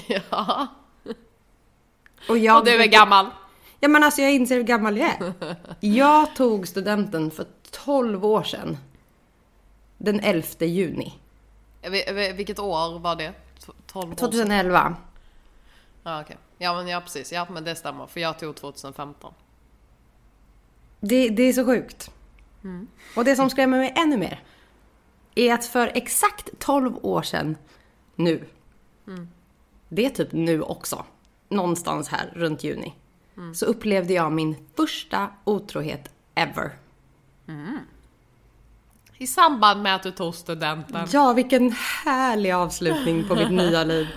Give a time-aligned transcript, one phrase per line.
[0.08, 0.66] ja.
[2.28, 3.26] Och, jag, Och du är gammal.
[3.80, 5.34] Ja men alltså jag inser hur gammal jag är.
[5.80, 8.76] Jag tog studenten för 12 år sedan.
[9.98, 11.12] Den 11 juni.
[11.82, 13.32] Vi- vi- Vilket år var det?
[13.32, 14.30] T- 12 år sedan?
[14.30, 14.96] 2011.
[16.02, 16.36] Ja, okej.
[16.58, 17.32] Ja, men ja, precis.
[17.32, 18.06] Ja, men det stämmer.
[18.06, 19.34] För jag tog 2015.
[21.00, 22.10] Det, det är så sjukt.
[23.16, 24.42] Och det som skrämmer mig ännu mer
[25.34, 27.56] är att för exakt 12 år sedan
[28.14, 28.44] nu,
[29.88, 31.04] det är typ nu också,
[31.48, 32.94] någonstans här runt juni,
[33.54, 36.72] så upplevde jag min första otrohet ever.
[39.18, 41.08] I samband med att du tog studenten.
[41.12, 41.72] Ja, vilken
[42.04, 44.08] härlig avslutning på mitt nya liv.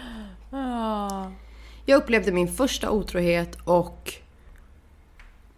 [1.86, 4.14] Jag upplevde min första otrohet och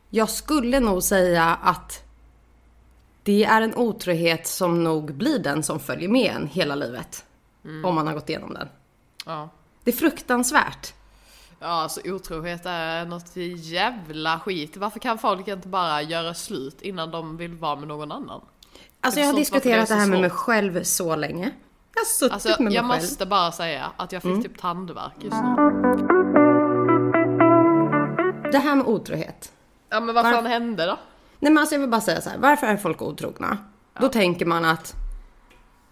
[0.10, 2.04] jag skulle nog säga att
[3.24, 7.26] det är en otrohet som nog blir den som följer med en hela livet.
[7.84, 8.68] Om man har gått igenom den.
[9.26, 9.50] Ja.
[9.84, 10.94] Det är fruktansvärt.
[11.60, 14.78] Ja, alltså otrohet är något jävla skit.
[14.78, 18.42] Varför kan folk inte bara göra slut innan de vill vara med någon annan?
[19.04, 21.52] Alltså Jag jag har diskuterat det det är här med mig själv så länge.
[21.96, 23.02] Jag har suttit Alltså, med mig jag själv.
[23.02, 25.56] måste bara säga att jag fick typ tandvärk just nu.
[28.52, 29.52] Det här med otrohet.
[29.90, 30.98] Ja, men vad Varför- fan hände då?
[31.40, 33.58] Nej men alltså jag vill bara säga så här, varför är folk otrogna?
[34.00, 34.94] Då tänker man att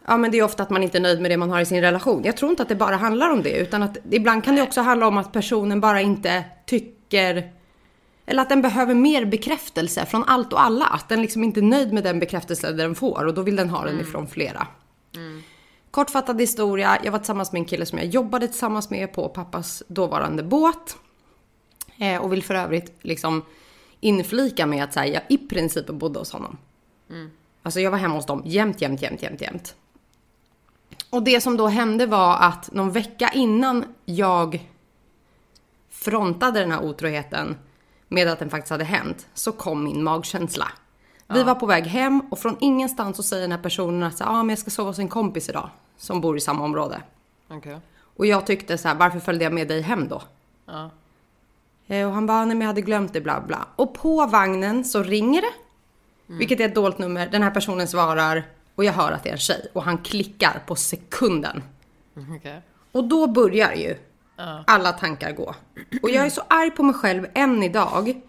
[0.08, 1.66] Ja men det är ofta att man inte är nöjd med det man har i
[1.66, 2.22] sin relation.
[2.24, 4.82] Jag tror inte att det bara handlar om det utan att ibland kan det också
[4.82, 7.52] handla om att personen bara inte tycker
[8.32, 10.86] eller att den behöver mer bekräftelse från allt och alla.
[10.86, 13.70] Att den liksom inte är nöjd med den bekräftelse den får och då vill den
[13.70, 14.68] ha den ifrån flera.
[15.92, 16.98] Kortfattad historia.
[17.04, 20.98] Jag var tillsammans med en kille som jag jobbade tillsammans med på pappas dåvarande båt.
[21.98, 23.46] Eh, och vill för övrigt liksom
[24.00, 26.58] inflika med att här, jag i princip bodde hos honom.
[27.64, 29.76] Alltså jag var hemma hos dem jämt, jämt, jämt, jämt, jämt.
[31.10, 34.68] Och det som då hände var att någon vecka innan jag
[35.90, 37.56] frontade den här otroheten
[38.12, 40.68] med att den faktiskt hade hänt så kom min magkänsla.
[41.28, 44.44] Vi var på väg hem och från ingenstans så säger den här personen att ah,
[44.44, 47.02] men jag ska sova hos en kompis idag som bor i samma område.
[47.50, 47.80] Okej.
[48.18, 50.22] Och jag tyckte så här, varför följde jag med dig hem då?
[50.66, 50.90] Ja.
[51.88, 53.68] Eh, Och han bara, nej men jag hade glömt det, bla bla.
[53.76, 55.54] Och på vagnen så ringer det.
[56.28, 57.28] Vilket är ett dolt nummer.
[57.32, 58.44] Den här personen svarar
[58.76, 59.68] och jag hör att det är en tjej.
[59.74, 61.64] Och han klickar på sekunden.
[62.38, 62.62] Okej.
[62.92, 63.98] Och då börjar ju
[64.68, 65.56] alla tankar gå.
[66.02, 68.22] Och jag är så arg på mig själv än idag.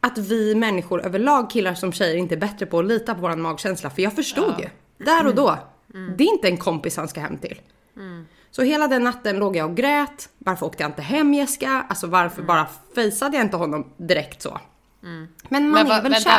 [0.00, 3.40] Att vi människor överlag, killar som tjejer, inte är bättre på att lita på våran
[3.40, 3.90] magkänsla.
[3.90, 4.68] För jag förstod ju.
[5.04, 5.58] Där och då.
[6.16, 7.60] Det är inte en kompis han ska hem till.
[8.50, 10.28] Så hela den natten låg jag och grät.
[10.38, 11.86] Varför åkte jag inte hem Jessica?
[11.88, 14.60] Alltså varför bara fejsade jag inte honom direkt så?
[15.00, 16.30] Men man Men är va, väl vänta,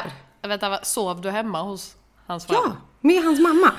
[0.42, 0.48] kär?
[0.50, 1.96] vänta, sov du hemma hos
[2.26, 2.78] hans Ja, föräldrar?
[3.02, 3.72] med hans mamma.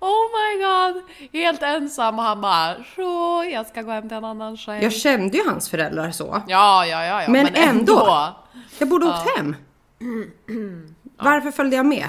[0.00, 1.02] Oh my god!
[1.32, 4.82] Helt ensam och han bara så jag ska gå hem till en annan tjej.
[4.82, 6.42] Jag kände ju hans föräldrar så.
[6.48, 7.30] Ja, ja, ja, ja.
[7.30, 8.34] Men ändå.
[8.78, 9.12] Jag borde Ja.
[9.22, 9.56] åkt hem.
[11.18, 12.08] Varför följde jag med?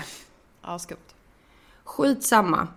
[0.64, 0.98] Ja, skumt.
[1.84, 2.68] Skitsamma.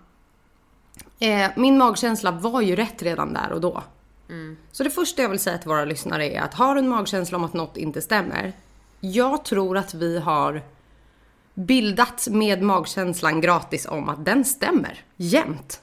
[1.18, 3.82] Eh, min magkänsla var ju rätt redan där och då.
[4.72, 7.38] Så det första jag vill säga till våra lyssnare är att har du en magkänsla
[7.38, 8.52] om att något inte stämmer.
[9.00, 10.62] Jag tror att vi har
[11.66, 15.82] bildat med magkänslan gratis om att den stämmer jämt.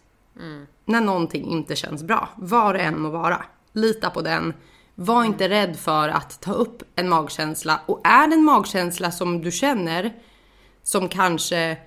[0.85, 2.29] När någonting inte känns bra.
[2.35, 3.43] Vad det än må vara.
[3.73, 4.53] Lita på den.
[4.95, 7.79] Var inte rädd för att ta upp en magkänsla.
[7.85, 10.13] Och är det en magkänsla som du känner
[10.83, 11.77] som kanske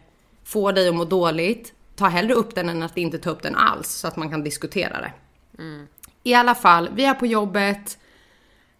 [0.45, 3.55] får dig att må dåligt, ta hellre upp den än att inte ta upp den
[3.55, 5.13] alls så att man kan diskutera det.
[6.23, 7.99] I alla fall, vi är på jobbet.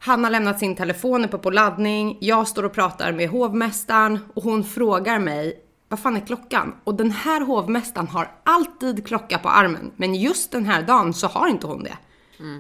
[0.03, 2.17] Han har lämnat sin telefon uppe på laddning.
[2.21, 6.75] Jag står och pratar med hovmästaren och hon frågar mig vad fan är klockan?
[6.85, 9.91] Och den här hovmästaren har alltid klocka på armen.
[9.97, 11.97] Men just den här dagen så har inte hon det.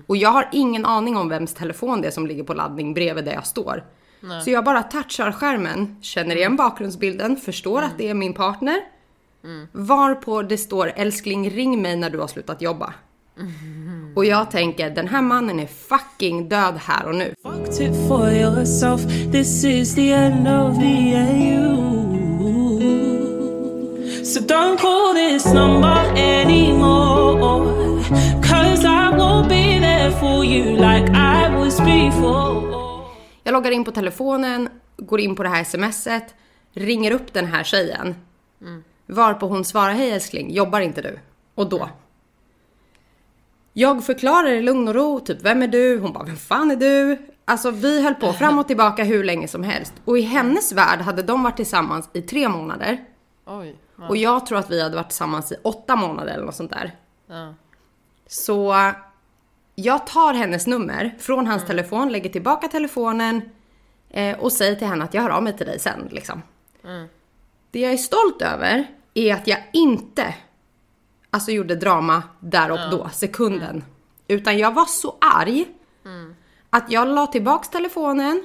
[0.07, 3.25] Och jag har ingen aning om vems telefon det är som ligger på laddning bredvid
[3.25, 3.85] där jag står.
[4.45, 8.81] Så jag bara touchar skärmen, känner igen bakgrundsbilden, förstår att det är min partner.
[9.73, 12.95] Varpå det står älskling ring mig när du har slutat jobba.
[14.17, 17.35] Och jag tänker den här mannen är fucking död här och nu.
[17.43, 19.01] Fucked it for yourself.
[19.33, 21.91] This is the end of the AU.
[24.25, 28.03] So don't call this number anymore.
[28.43, 32.71] Cause I won't be there for you like I was before.
[33.45, 36.35] Jag loggar in på telefonen, går in på det här smset,
[36.75, 38.15] ringer upp den här tjejen.
[39.07, 41.19] Varpå hon svarar, hej älskling, jobbar inte du?
[41.55, 41.89] Och då?
[43.73, 45.99] Jag förklarar i lugn och ro, typ vem är du?
[45.99, 47.19] Hon bara, vem fan är du?
[47.45, 49.95] Alltså vi höll på fram och tillbaka hur länge som helst.
[50.05, 53.05] Och i hennes värld hade de varit tillsammans i tre månader.
[53.47, 53.77] Oj.
[53.97, 54.09] Ja.
[54.09, 56.97] Och jag tror att vi hade varit tillsammans i åtta månader eller något sånt där.
[57.27, 57.55] Ja.
[58.27, 58.75] Så
[59.75, 63.43] jag tar hennes nummer från hans telefon, lägger tillbaka telefonen
[64.11, 66.09] eh, och säger till henne att jag hör av mig till dig sen.
[66.11, 66.43] Liksom.
[67.71, 70.35] Det jag är stolt över är att jag inte
[71.31, 73.85] alltså, gjorde drama där och då, sekunden.
[74.29, 75.67] Utan jag var så arg
[76.71, 78.45] att jag la tillbaks telefonen.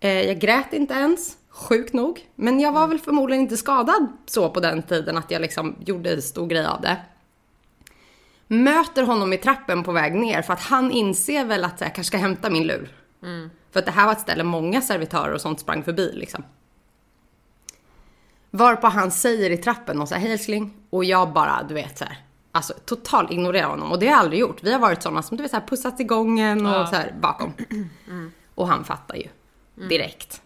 [0.00, 2.28] Eh, jag grät inte ens, sjukt nog.
[2.34, 6.22] Men jag var väl förmodligen inte skadad så på den tiden att jag liksom gjorde
[6.22, 6.96] stor grej av det
[8.52, 12.08] möter honom i trappen på väg ner för att han inser väl att jag kanske
[12.08, 12.88] ska hämta min lur.
[13.72, 16.44] För att det här var ett ställe många servitörer och sånt sprang förbi liksom.
[18.54, 20.74] Varpå han säger i trappen och så här, hej älskling.
[20.90, 22.16] Och jag bara, du vet så här,
[22.52, 23.92] alltså totalt ignorerar honom.
[23.92, 24.62] Och det har jag aldrig gjort.
[24.62, 26.86] Vi har varit sådana som du vet så här, pussats i gången och Ja.
[26.86, 27.52] så här bakom.
[28.54, 29.28] Och han fattar ju
[29.88, 30.42] direkt.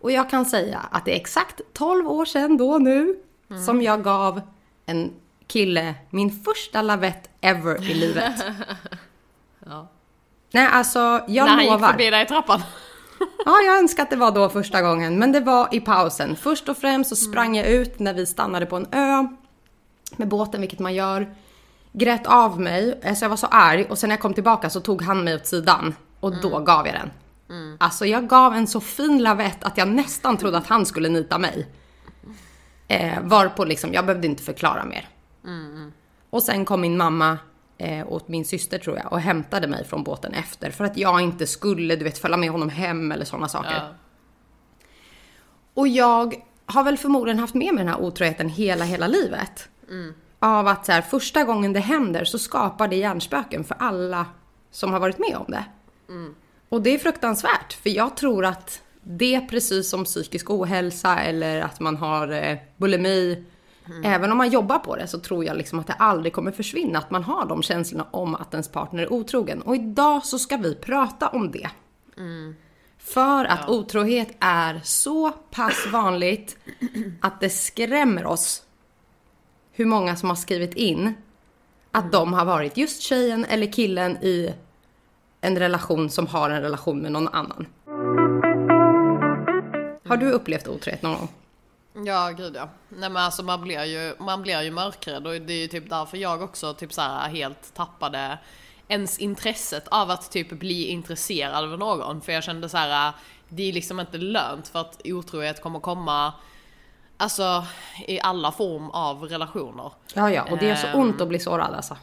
[0.00, 3.16] Och jag kan säga att det är exakt 12 år sedan då nu
[3.66, 4.40] som jag gav
[4.86, 5.12] en
[5.46, 8.44] kille min första lavett ever i livet.
[9.66, 9.88] Ja.
[10.52, 11.88] Nej, alltså jag När han gick lovar.
[11.90, 12.62] förbi dig i trappan.
[13.44, 16.36] Ja, jag önskar att det var då första gången, men det var i pausen.
[16.36, 19.28] Först och främst så sprang jag ut när vi stannade på en ö
[20.16, 21.34] med båten, vilket man gör.
[21.92, 24.80] Grät av mig, alltså jag var så arg och sen när jag kom tillbaka så
[24.80, 27.10] tog han mig åt sidan och då gav jag den.
[27.78, 31.38] Alltså jag gav en så fin lavett att jag nästan trodde att han skulle nita
[31.38, 31.66] mig.
[32.88, 35.08] Eh, varpå liksom, jag behövde inte förklara mer.
[36.30, 37.38] Och sen kom min mamma
[37.78, 41.20] eh, och min syster tror jag och hämtade mig från båten efter för att jag
[41.20, 43.74] inte skulle du vet följa med honom hem eller sådana saker.
[43.74, 43.94] Ja.
[45.74, 46.34] Och jag
[46.66, 49.68] har väl förmodligen haft med mig den här otroheten hela, hela livet.
[50.38, 54.26] Av att så här, första gången det händer så skapar det hjärnspöken för alla
[54.70, 55.64] som har varit med om det.
[56.68, 61.80] Och det är fruktansvärt, för jag tror att det precis som psykisk ohälsa eller att
[61.80, 63.44] man har eh, bulimi,
[64.04, 66.98] även om man jobbar på det så tror jag liksom att det aldrig kommer försvinna
[66.98, 69.62] att man har de känslorna om att ens partner är otrogen.
[69.62, 71.70] Och idag så ska vi prata om det.
[72.98, 76.56] För att otrohet är så pass vanligt
[77.20, 78.62] att det skrämmer oss
[79.72, 81.14] hur många som har skrivit in
[81.90, 84.54] att de har varit just tjejen eller killen i
[85.40, 87.66] en relation som har en relation med någon annan.
[90.08, 91.28] Har du upplevt otrohet någon gång?
[92.06, 92.68] Ja, gud ja.
[92.88, 95.90] Nej men alltså man blir ju, man blir ju mörkrädd och det är ju typ
[95.90, 98.38] därför jag också typ så här helt tappade
[98.88, 102.20] ens intresset av att typ bli intresserad av någon.
[102.20, 103.12] För jag kände så här,
[103.48, 106.32] det är liksom inte lönt för att otrohet kommer komma
[107.16, 107.64] Alltså
[108.06, 109.92] i alla form av relationer.
[110.14, 111.00] Ja, ja, och det gör så Ehm.
[111.00, 111.96] ont att bli sårad alltså.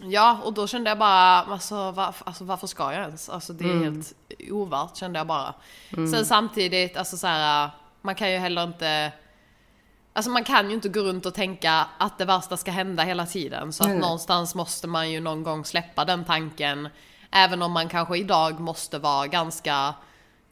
[0.00, 3.28] Ja, och då kände jag bara, alltså, varför, alltså varför ska jag ens?
[3.28, 4.12] Alltså det är helt
[4.50, 5.54] ovärt kände jag bara.
[5.90, 7.70] Sen samtidigt, alltså så här,
[8.00, 9.12] man kan ju heller inte
[10.12, 13.26] Alltså man kan ju inte gå runt och tänka att det värsta ska hända hela
[13.26, 13.72] tiden.
[13.72, 13.98] Så att nej.
[13.98, 16.88] någonstans måste man ju någon gång släppa den tanken.
[17.30, 19.94] Även om man kanske idag måste vara ganska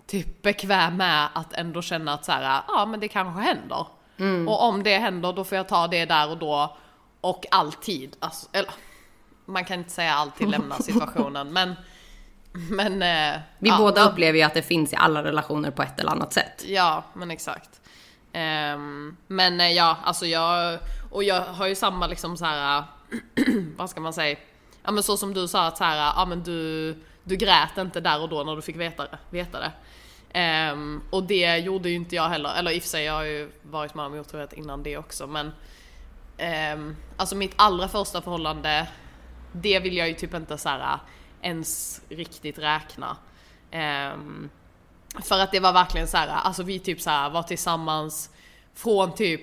[0.07, 3.87] typ bekväm med att ändå känna att så här, ja men det kanske händer.
[4.49, 6.77] Och om det händer då får jag ta det där och då.
[7.21, 8.71] Och alltid, alltså, eller
[9.45, 11.75] man kan inte säga alltid lämna situationen men
[12.53, 16.01] men eh, Vi ja, båda upplever ju att det finns i alla relationer på ett
[16.01, 16.65] eller annat sätt.
[16.67, 17.80] Ja, men exakt.
[18.35, 20.79] Um, men eh, ja, alltså jag,
[21.11, 22.85] och jag har ju samma liksom så här,
[23.77, 24.37] vad ska man säga?
[24.83, 26.93] Ja men så som du sa att så här, ja men du,
[27.25, 29.19] du grät inte där och då när du fick veta det.
[29.31, 29.73] Veta det.
[30.73, 33.25] Um, och det gjorde ju inte jag heller, eller i och för sig jag har
[33.25, 35.53] ju varit med om otrohet innan det också men
[36.77, 38.89] um, Alltså mitt allra första förhållande,
[39.53, 40.99] det vill jag ju typ inte så här
[41.43, 43.17] ens riktigt räkna.
[43.73, 44.51] Um,
[45.23, 48.31] för att det var verkligen så här, alltså vi typ så här var tillsammans
[48.75, 49.43] från typ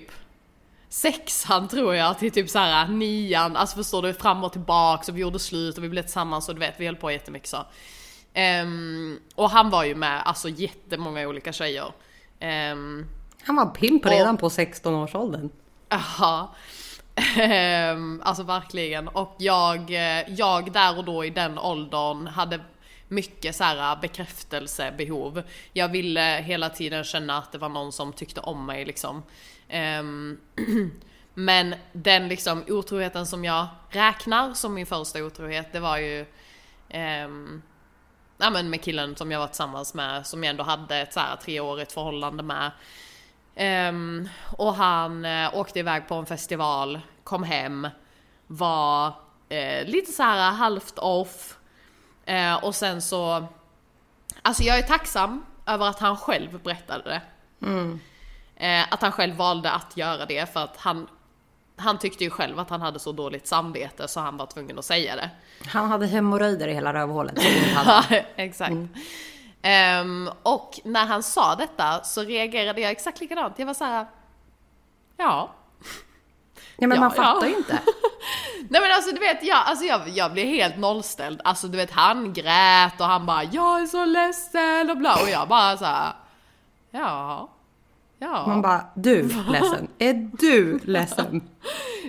[0.88, 5.16] sexan tror jag till typ så här nian, alltså förstår du, fram och tillbaks och
[5.16, 7.64] vi gjorde slut och vi blev tillsammans och du vet, vi höll på jättemycket så.
[8.34, 11.92] Ehm, och han var ju med, alltså jättemånga olika tjejer.
[12.40, 13.06] Ehm,
[13.42, 15.50] Han var pimp Och- redan på 16-årsåldern.
[15.88, 16.54] Ja.
[17.36, 19.08] Ehm, alltså verkligen.
[19.08, 22.60] Och jag, eh, jag där och då i den åldern hade
[23.08, 25.42] mycket så här äh, bekräftelsebehov.
[25.72, 29.22] Jag ville hela tiden känna att det var någon som tyckte om mig liksom.
[30.00, 30.40] Um,
[31.34, 36.26] men den liksom otroheten som jag räknar som min första otrohet, det var ju
[37.24, 37.62] um,
[38.38, 41.20] ja, men med killen som jag var tillsammans med, som jag ändå hade ett så
[41.20, 42.70] här treårigt förhållande med.
[43.88, 47.88] Um, och han uh, åkte iväg på en festival, kom hem,
[48.46, 49.06] var
[49.52, 51.57] uh, lite så här halvt off.
[52.28, 53.46] Eh, och sen så,
[54.42, 57.20] alltså jag är tacksam över att han själv berättade det.
[58.56, 61.08] Eh, att han själv valde att göra det för att han,
[61.76, 64.84] han tyckte ju själv att han hade så dåligt samvete så han var tvungen att
[64.84, 65.30] säga det.
[65.68, 67.34] Han hade hemorrojder i hela rövhålet.
[67.74, 68.04] Ja,
[68.36, 68.76] exakt.
[69.62, 73.58] Ehm, och när han sa detta så reagerade jag exakt likadant.
[73.58, 74.06] Jag var så här.
[75.16, 75.50] ja.
[76.80, 77.78] Ja, men Ja, man fattar ju inte.
[78.70, 81.40] Nej men alltså du vet, jag, alltså, jag, jag blev helt nollställd.
[81.44, 85.30] Alltså du vet, han grät och han bara jag är så ledsen och bla och
[85.30, 86.12] jag bara så här.
[86.90, 87.50] ja.
[88.20, 88.46] Ja.
[88.46, 89.88] Man bara, du ledsen?
[89.98, 91.48] Är du ledsen?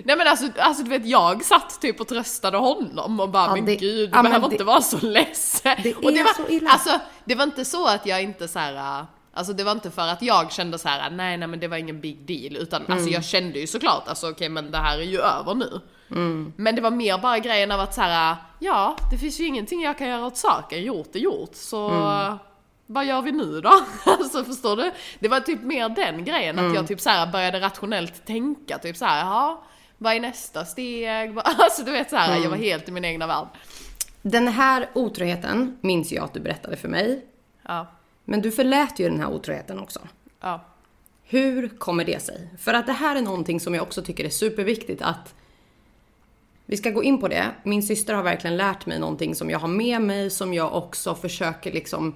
[0.04, 3.54] Nej men alltså, alltså du vet jag satt typ och tröstade honom och bara Ja,
[3.54, 5.76] men det- gud du ja, behöver det- inte vara så ledsen.
[5.82, 6.70] Det och det är var, så illa.
[6.70, 9.06] Alltså det var inte så att jag inte så här.
[9.32, 11.76] Alltså det var inte för att jag kände så här: nej nej men det var
[11.76, 13.12] ingen big deal utan alltså Mm.
[13.12, 15.80] jag kände ju såklart alltså okej men det här är ju över nu.
[16.10, 16.52] Mm.
[16.56, 19.82] Men det var mer bara grejen av att så här: ja det finns ju ingenting
[19.82, 22.38] jag kan göra åt saken, gjort är gjort så Mm.
[22.86, 23.72] vad gör vi nu då?
[24.06, 24.90] alltså förstår du?
[25.18, 26.74] Det var typ mer den grejen att Mm.
[26.74, 29.56] jag typ så här började rationellt tänka typ så här, jaha
[29.98, 31.38] vad är nästa steg?
[31.44, 33.46] Alltså du vet så här, jag var helt i min egna värld.
[34.22, 37.24] Den här otroheten minns jag att du berättade för mig.
[37.68, 37.86] Ja,
[38.24, 40.00] Men du förlät ju den här otroheten också.
[40.40, 40.64] ja,
[41.24, 42.50] Hur kommer det sig?
[42.58, 45.34] För att det här är någonting som jag också tycker är superviktigt att
[46.66, 47.46] vi ska gå in på det.
[47.62, 51.14] Min syster har verkligen lärt mig någonting som jag har med mig, som jag också
[51.14, 52.14] försöker liksom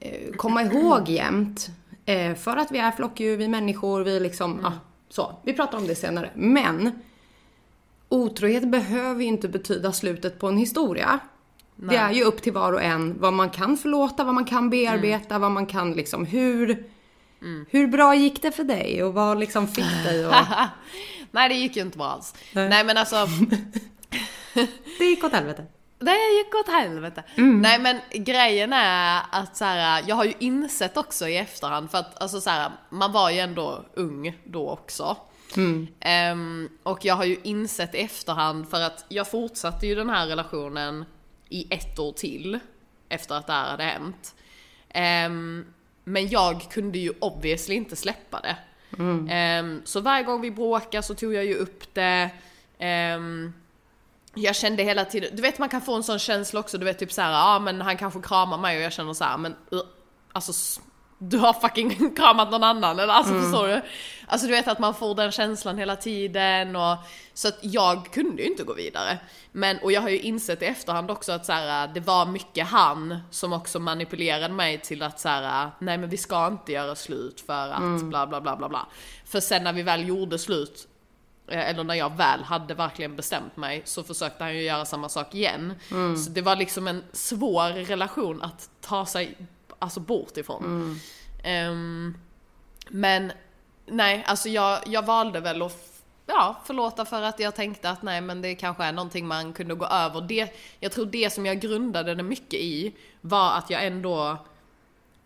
[0.00, 1.70] eh, komma ihåg jämt.
[2.04, 4.72] Eh, för att vi är flockdjur, vi är människor, vi liksom, ja,
[5.08, 5.34] så.
[5.42, 6.30] Vi pratar om det senare.
[6.34, 7.02] Men
[8.08, 11.20] otrohet behöver ju inte betyda slutet på en historia.
[11.76, 14.70] Det är ju upp till var och en vad man kan förlåta, vad man kan
[14.70, 16.84] bearbeta, vad man kan liksom, hur...
[17.70, 20.34] Hur bra gick det för dig och vad liksom fick dig och...
[21.30, 22.34] Nej det gick ju inte bra alls.
[22.52, 22.68] Nej.
[22.68, 23.16] Nej, men alltså,
[24.98, 25.66] Det gick åt helvete.
[25.98, 27.22] det gick åt helvete.
[27.36, 31.98] Nej men grejen är att så här, jag har ju insett också i efterhand för
[31.98, 35.16] att alltså så här, man var ju ändå ung då också.
[36.00, 40.26] Ehm, och jag har ju insett i efterhand för att jag fortsatte ju den här
[40.26, 41.04] relationen
[41.52, 42.58] i ett år till
[43.08, 44.34] efter att det här hade hänt.
[44.88, 45.66] Ehm,
[46.04, 48.56] men jag kunde ju obviously inte släppa det.
[49.30, 52.30] Ehm, så varje gång vi bråkade så tog jag ju upp det.
[52.78, 53.52] Ehm,
[54.34, 56.98] jag kände hela tiden, du vet man kan få en sån känsla också, du vet
[56.98, 59.80] typ såhär, ja men han kanske kramar mig och jag känner så här, men uh,
[60.32, 60.80] alltså
[61.28, 63.82] du har fucking kramat någon annan eller alltså förstår du?
[64.26, 66.96] Alltså du vet att man får den känslan hela tiden och
[67.34, 69.18] så att jag kunde ju inte gå vidare.
[69.52, 72.66] Men och jag har ju insett i efterhand också att så här, det var mycket
[72.66, 76.94] han som också manipulerade mig till att så här, nej men vi ska inte göra
[76.94, 78.86] slut för att bla bla bla bla bla.
[79.26, 80.88] För sen när vi väl gjorde slut
[81.48, 85.08] Eh, eller när jag väl hade verkligen bestämt mig så försökte han ju göra samma
[85.08, 85.74] sak igen.
[86.16, 89.36] Så det var liksom en svår relation att ta sig
[89.82, 91.00] alltså bort ifrån.
[91.42, 92.18] Ehm,
[92.88, 93.32] men
[93.86, 98.20] nej, alltså jag, jag valde väl att ja, förlåta för att jag tänkte att nej
[98.20, 100.20] men det kanske är någonting man kunde gå över.
[100.20, 104.38] Det, jag tror det som jag grundade det mycket i var att jag ändå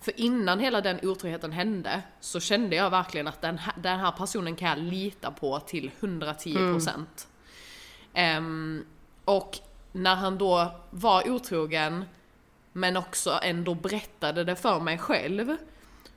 [0.00, 4.12] för innan hela den otroheten hände så kände jag verkligen att den här, den här
[4.12, 7.04] personen kan jag lita på till 110%.
[8.14, 8.84] Ehm,
[9.24, 9.58] och
[9.92, 12.04] när han då var otrogen
[12.76, 15.56] men också ändå berättade det för mig själv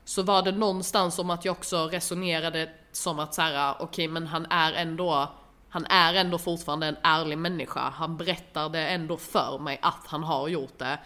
[0.04, 4.26] så var det någonstans som att jag också resonerade som att så här, okej men
[4.26, 5.28] han är ändå
[5.68, 7.80] han är ändå fortfarande en ärlig människa.
[7.80, 10.98] Han berättar det ändå för mig att han har gjort det.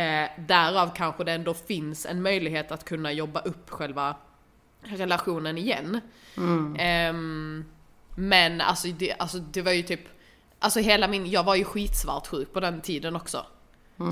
[0.00, 4.16] Eh, därav kanske det ändå finns en möjlighet att kunna jobba upp själva
[4.82, 6.00] relationen igen.
[6.78, 7.64] Ehm,
[8.16, 10.08] men alltså det, alltså det var ju typ,
[10.58, 13.46] alltså hela min, jag var ju skitsvartsjuk på den tiden också.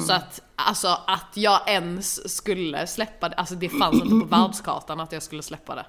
[0.07, 5.01] Så att, alltså att jag ens skulle släppa det, alltså det fanns inte på världskartan
[5.01, 5.87] att jag skulle släppa det.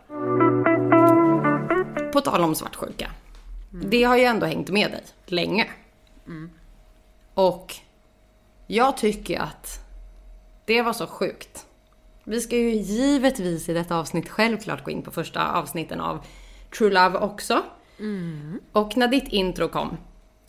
[2.14, 3.12] På tal om svartsjuka.
[3.72, 5.70] Det har ju ändå hängt med dig länge.
[7.34, 7.76] Och
[8.68, 9.80] jag tycker att
[10.66, 11.66] det var så sjukt.
[12.24, 16.26] Vi ska ju givetvis i detta avsnitt självklart gå in på första avsnitten av
[16.78, 17.62] True Love också.
[18.72, 19.98] Och när ditt intro kom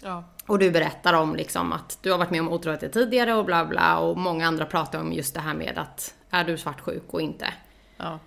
[0.02, 0.24] Ja.
[0.46, 3.64] Och du berättar om liksom att du har varit med om otroheter tidigare och bla
[3.64, 7.20] bla och många andra pratar om just det här med att är du svartsjuk och
[7.20, 7.46] inte.
[7.96, 8.18] Ja.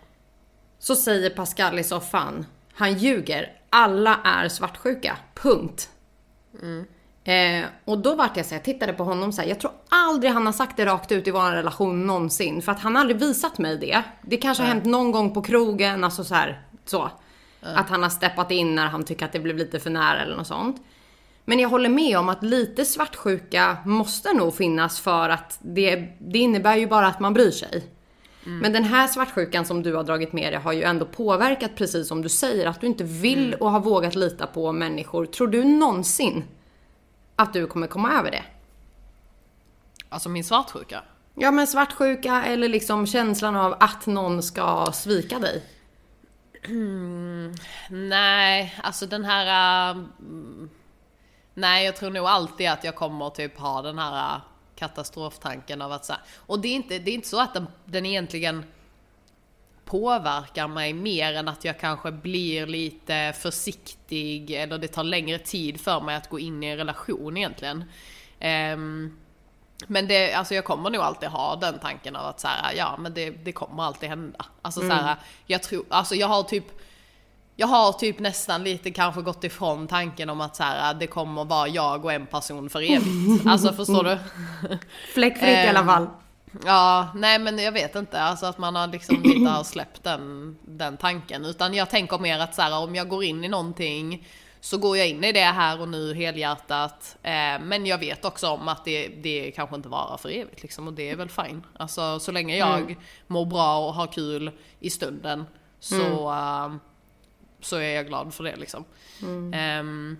[0.79, 3.53] Så säger Pascal i soffan, han ljuger.
[3.69, 5.17] Alla är svartsjuka.
[5.33, 5.89] Punkt.
[7.23, 10.31] Eh, och då vart jag så jag tittade på honom så här, jag tror aldrig
[10.31, 12.61] han har sagt det rakt ut i vår relation någonsin.
[12.61, 14.03] För att han har aldrig visat mig det.
[14.21, 17.11] Det kanske har hänt någon gång på krogen, alltså så här, så.
[17.61, 20.35] Att han har steppat in när han tycker att det blev lite för nära eller
[20.35, 20.81] något sånt.
[21.49, 26.39] Men jag håller med om att lite svartsjuka måste nog finnas för att det, det
[26.39, 27.83] innebär ju bara att man bryr sig.
[28.61, 32.07] Men den här svartsjukan som du har dragit med dig har ju ändå påverkat precis
[32.07, 35.25] som du säger att du inte vill och har vågat lita på människor.
[35.25, 36.43] Tror du någonsin
[37.35, 38.43] att du kommer komma över det?
[40.09, 41.01] Alltså min svartsjuka.
[41.35, 45.63] Ja men svartsjuka eller liksom känslan av att någon ska svika dig.
[47.89, 49.91] Nej, alltså den här...
[49.91, 50.69] mm,
[51.57, 54.41] nej, jag tror nog alltid att jag kommer typ ha den här äh,
[54.75, 57.67] katastroftanken av att så här, Och det är inte, det är inte så att den,
[57.85, 58.65] den egentligen
[59.85, 65.81] påverkar mig mer än att jag kanske blir lite försiktig eller det tar längre tid
[65.81, 67.83] för mig att gå in i en relation egentligen.
[68.39, 69.17] Ehm,
[69.87, 72.95] men det, alltså jag kommer nog alltid ha den tanken av att så här, ja
[72.99, 74.45] men det, det kommer alltid hända.
[74.61, 76.65] Alltså så här, jag tror, alltså jag har typ
[77.59, 81.45] jag har typ nästan lite kanske gått ifrån tanken om att så här, det kommer
[81.45, 83.45] vara jag och en person för evigt.
[83.45, 84.17] Alltså förstår du?
[85.13, 86.07] Fläckfritt i alla Ehm, fall.
[86.65, 88.21] Ja, nej men jag vet inte.
[88.21, 91.45] Alltså att man har liksom lite har släppt den, den tanken.
[91.45, 94.27] Utan jag tänker mer att så här, om jag går in i någonting
[94.59, 97.17] så går jag in i det här och nu helhjärtat.
[97.23, 100.87] Eh, men jag vet också om att det, det kanske inte varar för evigt liksom.
[100.87, 101.65] Och det är väl fine.
[101.79, 102.97] Alltså så länge jag
[103.27, 105.45] mår bra och har kul i stunden
[105.79, 106.69] så, eh,
[107.61, 108.85] så är jag glad för det liksom.
[109.53, 110.17] Ehm,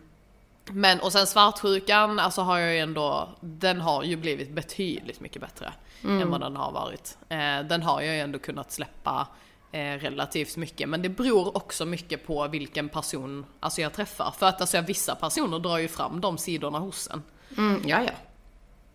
[0.72, 5.42] men och sen svartsjukan, alltså har jag ju ändå, den har ju blivit betydligt mycket
[5.42, 7.18] bättre än vad den har varit.
[7.30, 9.28] Eh, den har jag ju ändå kunnat släppa
[9.72, 10.90] eh, relativt mycket.
[10.90, 14.34] Men det beror också mycket på vilken person alltså jag träffar.
[14.40, 17.24] För att alltså, vissa personer drar ju fram de sidorna hos en.
[17.58, 18.14] Mm, ja, ja.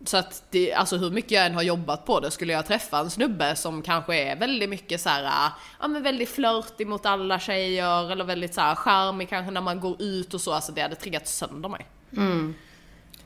[0.05, 2.99] Så att det, alltså hur mycket jag än har jobbat på det, skulle jag träffa
[2.99, 7.39] en snubbe som kanske är väldigt mycket så här, ja men väldigt flörtig mot alla
[7.39, 10.81] tjejer eller väldigt så här charmig kanske när man går ut och så, alltså det
[10.81, 11.85] hade triggat sönder mig.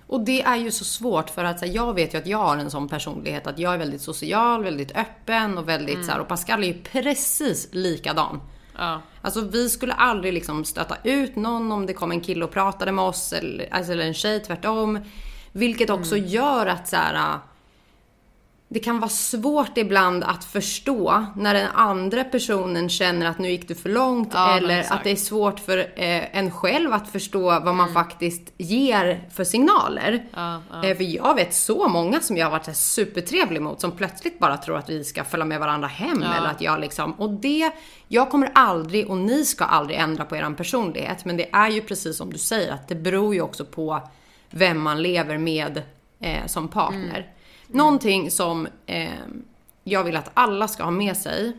[0.08, 2.58] Och det är ju så svårt för att här, jag vet ju att jag har
[2.58, 6.28] en sån personlighet att jag är väldigt social, väldigt öppen och väldigt så här, och
[6.28, 8.42] Pascal är ju precis likadan.
[8.78, 9.02] Ja.
[9.22, 12.92] Alltså vi skulle aldrig liksom stöta ut någon om det kom en kille och pratade
[12.92, 15.00] med oss eller, alltså, eller en tjej tvärtom.
[15.52, 17.40] Vilket också gör att så här,
[18.70, 23.68] det kan vara svårt ibland att förstå när den andra personen känner att nu gick
[23.68, 27.60] du för långt Ja, eller att det är svårt för eh, en själv att förstå
[27.60, 30.26] vad man faktiskt ger för signaler.
[30.36, 30.84] Ja, ja.
[30.84, 34.40] Eh, för jag vet så många som jag har varit så supertrevlig mot som plötsligt
[34.40, 37.72] bara tror att vi ska följa med varandra hem eller att jag liksom, och det,
[38.08, 41.82] jag kommer aldrig och ni ska aldrig ändra på eran personlighet men det är ju
[41.82, 44.02] precis som du säger att det beror ju också på
[44.50, 45.82] vem man lever med
[46.20, 47.34] eh, som partner.
[47.68, 49.10] Någonting som eh,
[49.84, 51.54] jag vill att alla ska ha med sig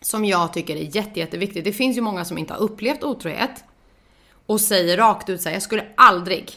[0.00, 1.64] som jag tycker är jätte, jätteviktigt.
[1.64, 3.64] Det finns ju många som inte har upplevt otrohet
[4.46, 6.52] och säger rakt ut så här, jag skulle aldrig.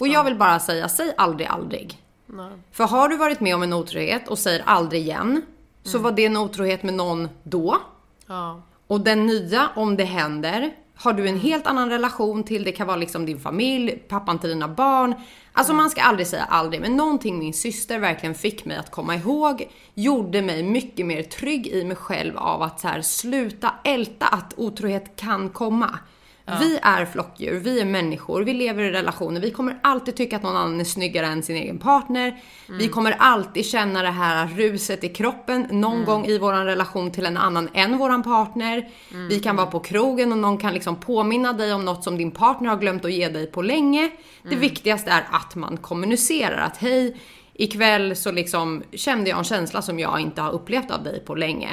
[0.00, 1.98] Och jag vill bara säga, säg aldrig, aldrig.
[2.26, 2.52] Nej.
[2.72, 5.42] För har du varit med om en otrohet och säger aldrig igen,
[5.82, 7.78] så var det en otrohet med någon då.
[8.26, 8.62] Ja.
[8.86, 12.64] Och den nya, om det händer, har du en helt annan relation till.
[12.64, 15.14] Det kan vara liksom din familj, pappan till dina barn.
[15.52, 19.14] Alltså man ska aldrig säga aldrig, men någonting min syster verkligen fick mig att komma
[19.14, 24.26] ihåg gjorde mig mycket mer trygg i mig själv av att så här, sluta älta
[24.26, 25.98] att otrohet kan komma.
[26.46, 29.40] Vi är flockdjur, vi är människor, vi lever i relationer.
[29.40, 32.40] Vi kommer alltid tycka att någon annan är snyggare än sin egen partner.
[32.68, 37.26] Vi kommer alltid känna det här ruset i kroppen någon gång i våran relation till
[37.26, 38.88] en annan än våran partner.
[39.28, 42.30] Vi kan vara på krogen och någon kan liksom påminna dig om något som din
[42.30, 44.10] partner har glömt att ge dig på länge.
[44.42, 47.16] Det viktigaste är att man kommunicerar att hej,
[47.54, 51.34] ikväll så liksom kände jag en känsla som jag inte har upplevt av dig på
[51.34, 51.68] länge.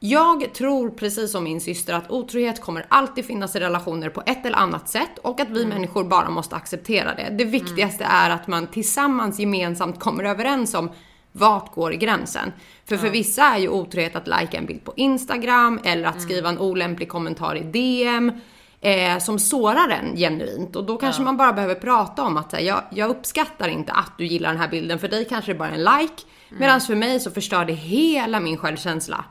[0.00, 4.46] Jag tror precis som min syster att otrohet kommer alltid finnas i relationer på ett
[4.46, 7.28] eller annat sätt och att vi människor bara måste acceptera det.
[7.38, 10.90] Det viktigaste är att man tillsammans gemensamt kommer överens om
[11.32, 12.52] vart går gränsen?
[12.84, 16.48] För för vissa är ju otrohet att lajka en bild på Instagram eller att skriva
[16.48, 18.32] en olämplig kommentar i DM
[18.80, 20.76] eh, som sårar en genuint.
[20.76, 24.12] Och då kanske man bara behöver prata om att här, jag, jag uppskattar inte att
[24.18, 24.98] du gillar den här bilden.
[24.98, 26.22] För dig kanske det bara är en like.
[26.48, 29.24] Medan för mig så förstör det hela min självkänsla.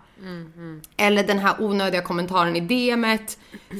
[0.97, 3.37] Eller den här onödiga kommentaren i DMet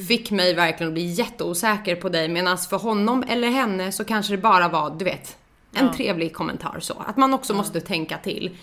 [0.08, 2.28] fick mig verkligen att bli jätteosäker på dig.
[2.28, 5.36] Medan för honom eller henne så kanske det bara var, du vet,
[5.72, 6.94] en trevlig kommentar så.
[7.06, 8.56] Att man också måste tänka till.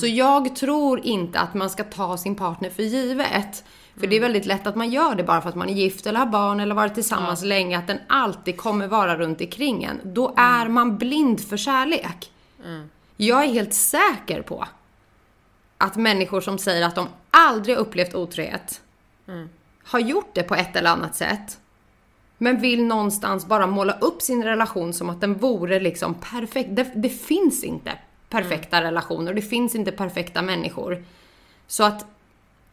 [0.00, 3.64] Så jag tror inte att man ska ta sin partner för givet.
[4.00, 6.06] För det är väldigt lätt att man gör det bara för att man är gift
[6.06, 7.78] eller har barn eller varit tillsammans länge.
[7.78, 10.00] Att den alltid kommer vara runt omkring en.
[10.04, 12.30] Då är man blind för kärlek.
[13.16, 14.66] Jag är helt säker på
[15.78, 18.80] att människor som säger att de aldrig upplevt otrohet
[19.84, 21.58] har gjort det på ett eller annat sätt.
[22.38, 26.68] Men vill någonstans bara måla upp sin relation som att den vore liksom perfekt.
[26.72, 27.92] Det, det finns inte
[28.28, 31.04] perfekta relationer, det finns inte perfekta människor.
[31.66, 32.06] Så att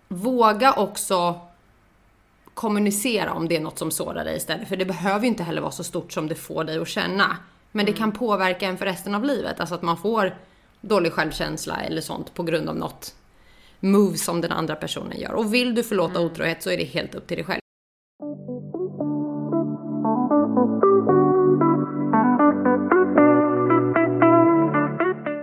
[0.08, 1.39] våga också
[2.54, 4.68] kommunicera om det är något som sårar dig istället.
[4.68, 7.38] För det behöver ju inte heller vara så stort som det får dig att känna.
[7.72, 9.60] Men det kan påverka en för resten av livet.
[9.60, 10.36] Alltså att man får
[10.84, 13.15] dålig självkänsla eller sånt på grund av något
[13.80, 15.34] move som den andra personen gör.
[15.34, 17.60] Och vill du förlåta otrohet så är det helt upp till dig själv.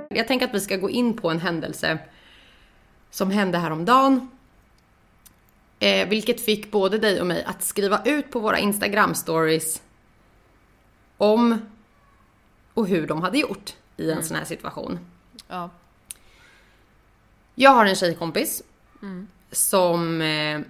[0.08, 1.98] Jag tänker att vi ska gå in på en händelse
[3.10, 4.30] som hände häromdagen.
[5.78, 9.82] Eh, vilket fick både dig och mig att skriva ut på våra Instagram stories
[11.16, 11.58] om
[12.74, 14.98] och hur de hade gjort i en sån här situation.
[15.50, 15.70] Ja.
[17.54, 18.62] Jag har en tjejkompis
[19.52, 20.60] som eh,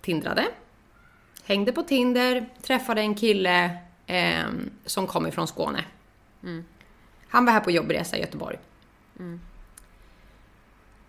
[0.00, 0.46] tindrade.
[1.44, 4.44] Hängde på Tinder, träffade en kille eh,
[4.84, 5.84] som kom ifrån Skåne.
[7.28, 8.58] Han var här på jobbresa i Göteborg.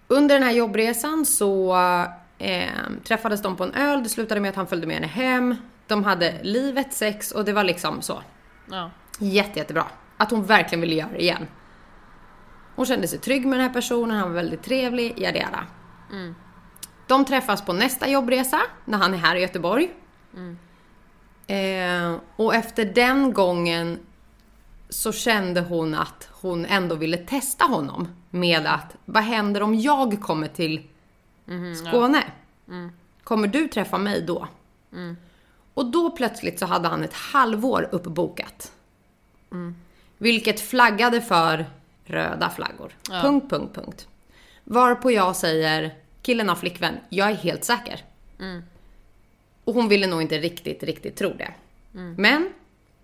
[0.07, 1.75] Under den här jobbresan så
[2.37, 2.69] eh,
[3.03, 4.03] träffades de på en öl.
[4.03, 5.55] Det slutade med att han följde med henne hem.
[5.87, 8.21] De hade livet, sex och det var liksom så.
[8.71, 8.91] Ja.
[9.19, 9.85] Jätte, jättebra.
[10.17, 11.47] Att hon verkligen ville göra det igen.
[12.77, 15.65] Hon kände sig trygg med den här personen, han var väldigt trevlig, yada yada.
[17.07, 19.89] De träffas på nästa jobbresa, när han är här i Göteborg.
[21.47, 23.99] Eh, och efter den gången
[24.89, 30.21] så kände hon att hon ändå ville testa honom med att, vad händer om jag
[30.21, 30.81] kommer till
[31.87, 32.23] Skåne?
[33.23, 34.47] Kommer du träffa mig då?
[35.73, 38.71] Och då plötsligt så hade han ett halvår uppbokat.
[40.17, 41.65] Vilket flaggade för
[42.07, 42.91] röda flaggor.
[43.21, 44.07] Punkt, punkt, punkt.
[44.63, 48.03] Varpå jag säger, killen har flickvän, jag är helt säker.
[49.63, 51.53] Och hon ville nog inte riktigt, riktigt tro det.
[52.17, 52.49] Men,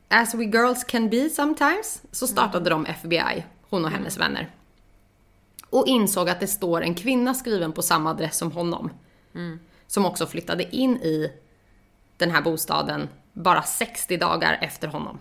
[0.07, 4.49] as we girls can be sometimes, så startade de FBI, hon och hennes vänner.
[5.69, 8.89] Och insåg att det står en kvinna skriven på samma adress som honom.
[9.87, 11.31] Som också flyttade in i
[12.17, 15.19] den här bostaden bara 60 dagar efter honom.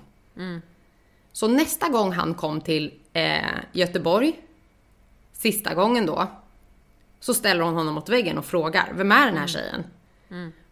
[1.33, 3.41] Så nästa gång han kom till eh,
[3.73, 4.41] Göteborg,
[5.33, 6.27] sista gången då,
[7.21, 9.85] så ställer hon honom mot väggen och frågar, vem är den här tjejen?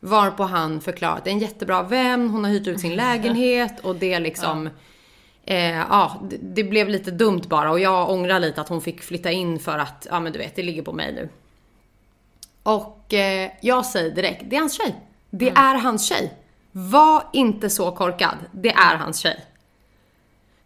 [0.01, 3.81] Varpå han förklarar att det är en jättebra vän, hon har hyrt ut sin lägenhet
[3.81, 4.71] och det liksom...
[5.45, 9.03] Eh, ja, det, det blev lite dumt bara och jag ångrar lite att hon fick
[9.03, 11.29] flytta in för att, ja men du vet, det ligger på mig nu.
[12.63, 14.95] Och eh, jag säger direkt, det är hans tjej.
[15.31, 16.35] Det är hans tjej.
[16.73, 18.37] Var inte så korkad.
[18.53, 19.45] Det är hans tjej.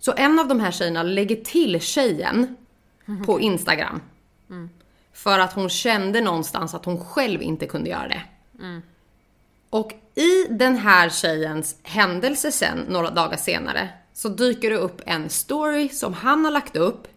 [0.04, 2.56] Så en av de här tjejerna lägger till tjejen
[3.26, 4.00] på Instagram.
[5.12, 8.22] För att hon kände någonstans att hon själv inte kunde göra det.
[9.70, 15.28] Och i den här tjejens händelse sen, några dagar senare, så dyker det upp en
[15.30, 17.08] story som han har lagt upp.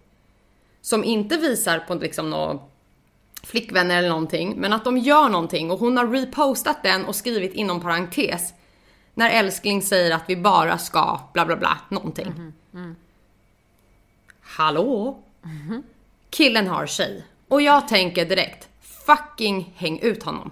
[0.81, 2.59] Som inte visar på liksom några
[3.43, 7.53] flickvänner eller någonting, men att de gör någonting och hon har repostat den och skrivit
[7.53, 8.53] inom parentes.
[9.13, 12.53] När älskling säger att vi bara ska bla bla bla, någonting.
[14.41, 15.19] Hallå?
[16.29, 17.25] Killen har tjej.
[17.47, 20.51] Och jag tänker direkt, fucking häng ut honom.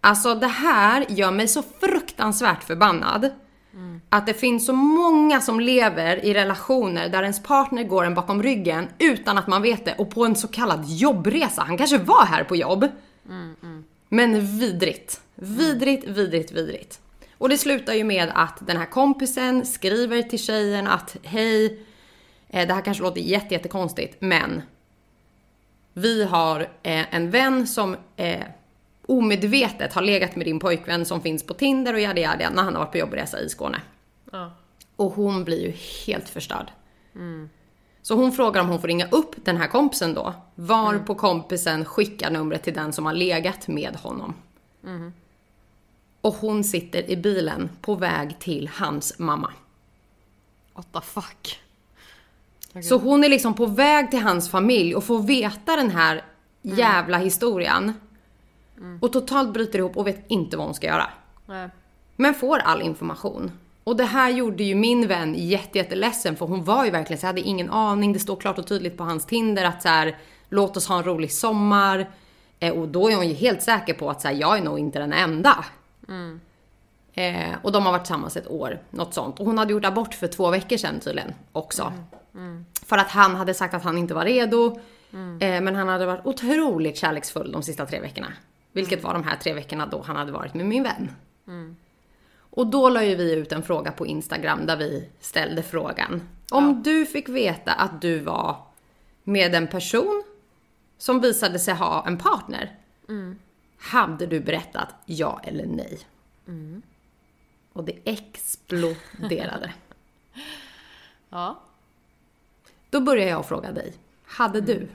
[0.00, 3.30] Alltså det här gör mig så fruktansvärt förbannad.
[4.08, 8.42] Att det finns så många som lever i relationer där ens partner går en bakom
[8.42, 11.62] ryggen utan att man vet det och på en så kallad jobbresa.
[11.62, 12.88] Han kanske var här på jobb.
[14.08, 15.20] Men vidrigt.
[15.34, 17.00] Vidrigt, vidrigt, vidrigt.
[17.42, 21.86] Och det slutar ju med att den här kompisen skriver till tjejen att hej,
[22.48, 24.62] eh, det här kanske låter jätte, jättekonstigt men
[25.92, 28.42] vi har eh, en vän som eh,
[29.06, 32.74] omedvetet har legat med din pojkvän som finns på Tinder och yada yada när han
[32.74, 33.80] har varit på jobbresa i Skåne.
[34.32, 34.52] Ja.
[34.96, 35.72] Och hon blir ju
[36.06, 36.70] helt förstörd.
[38.02, 40.34] Så hon frågar om hon får ringa upp den här kompisen då.
[40.54, 44.34] Var på kompisen skickar numret till den som har legat med honom.
[46.22, 49.52] Och hon sitter i bilen på väg till hans mamma.
[50.74, 51.60] What the fuck?
[52.82, 56.24] Så hon är liksom på väg till hans familj och får veta den här
[56.62, 57.92] jävla historien.
[59.00, 61.10] Och totalt bryter ihop och vet inte vad hon ska göra.
[61.46, 61.68] Nej.
[62.16, 63.50] Men får all information.
[63.84, 67.24] Och det här gjorde ju min vän jätte, jätteledsen för hon var ju verkligen så
[67.24, 68.12] jag hade ingen aning.
[68.12, 71.04] Det står klart och tydligt på hans Tinder att så här, låt oss ha en
[71.04, 72.10] rolig sommar.
[72.60, 74.78] Eh, och då är hon ju helt säker på att så här, jag är nog
[74.78, 75.64] inte den enda.
[77.14, 79.40] Eh, och de har varit tillsammans ett år, något sånt.
[79.40, 81.92] Och hon hade gjort abort för två veckor sedan tydligen också.
[82.86, 84.80] För att han hade sagt att han inte var redo.
[85.40, 88.32] Eh, men han hade varit otroligt kärleksfull de sista tre veckorna.
[88.72, 91.10] Vilket var de här tre veckorna då han hade varit med min vän.
[92.54, 96.28] Och då la ju vi ut en fråga på Instagram där vi ställde frågan.
[96.50, 98.56] Om du fick veta att du var
[99.24, 100.22] med en person
[100.98, 102.76] som visade sig ha en partner.
[103.82, 105.98] Hade du berättat ja eller nej?
[107.72, 109.72] Och det exploderade.
[111.34, 111.60] Ja.
[112.90, 113.94] Då börjar jag fråga dig.
[114.24, 114.88] Hade du?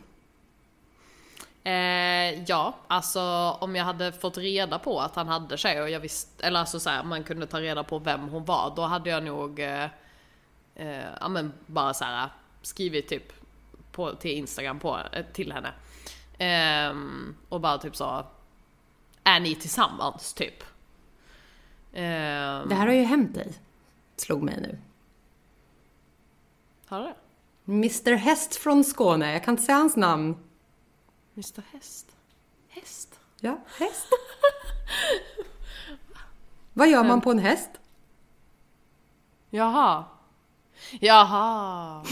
[1.63, 3.21] Eh, ja, alltså
[3.59, 6.79] om jag hade fått reda på att han hade tjej och jag visste, eller alltså
[6.79, 9.89] så här, man kunde ta reda på vem hon var, då hade jag nog, eh,
[10.75, 12.29] eh, ja men bara så här
[12.61, 13.33] skrivit typ
[13.91, 15.73] på, till Instagram på, eh, till henne.
[16.37, 18.25] Ehm, och bara typ så,
[19.27, 20.63] är ni tillsammans typ?
[21.93, 23.53] Ehm, Det här har ju hänt dig.
[24.15, 24.79] Slog mig nu.
[26.87, 27.13] har det?
[27.67, 29.31] Mr Häst från Skåne.
[29.33, 30.35] Jag kan inte säga hans namn.
[31.35, 32.07] Mr Häst?
[32.69, 33.19] Häst?
[33.39, 34.05] Ja, häst.
[36.73, 37.69] Vad gör man på en häst?
[39.49, 40.05] Jaha.
[40.99, 42.03] Jaha.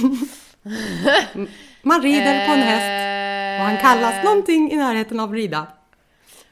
[1.82, 3.62] Man rider på en häst.
[3.62, 5.68] Och han kallas någonting i närheten av rida.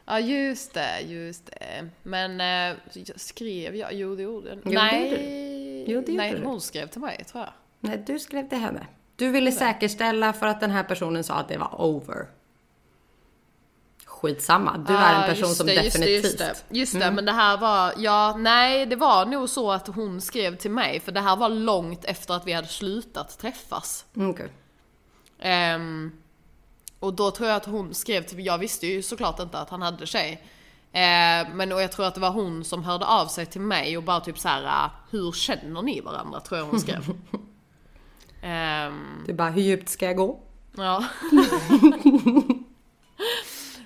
[0.05, 1.89] Ja just det, just det.
[2.03, 2.77] Men eh,
[3.15, 3.93] skrev jag?
[3.93, 4.57] Jo det gjorde jag.
[4.57, 5.85] det Nej.
[5.87, 6.45] Jo, det gjorde nej du.
[6.45, 7.53] hon skrev till mig tror jag.
[7.79, 8.87] Nej, du skrev till henne.
[9.15, 12.27] Du ville säkerställa för att den här personen sa att det var over.
[14.05, 15.95] Skitsamma, du är en Ah, person just som det, definitivt...
[16.05, 16.23] Mm.
[16.23, 19.49] Just det, just det, just det men det här var, ja nej det var nog
[19.49, 22.67] så att hon skrev till mig för det här var långt efter att vi hade
[22.67, 24.05] slutat träffas.
[24.15, 24.49] Mm, okej.
[25.39, 26.11] Ehm,
[27.03, 29.81] och då tror jag att hon skrev till jag visste ju såklart inte att han
[29.81, 30.43] hade tjej.
[30.91, 33.97] Ehm, men och jag tror att det var hon som hörde av sig till mig
[33.97, 36.39] och bara typ så här: "Ah, hur känner ni varandra?
[36.39, 37.09] Tror jag hon skrev.
[38.41, 40.39] Ehm, Du bara, hur djupt ska jag gå?
[40.77, 41.03] ja.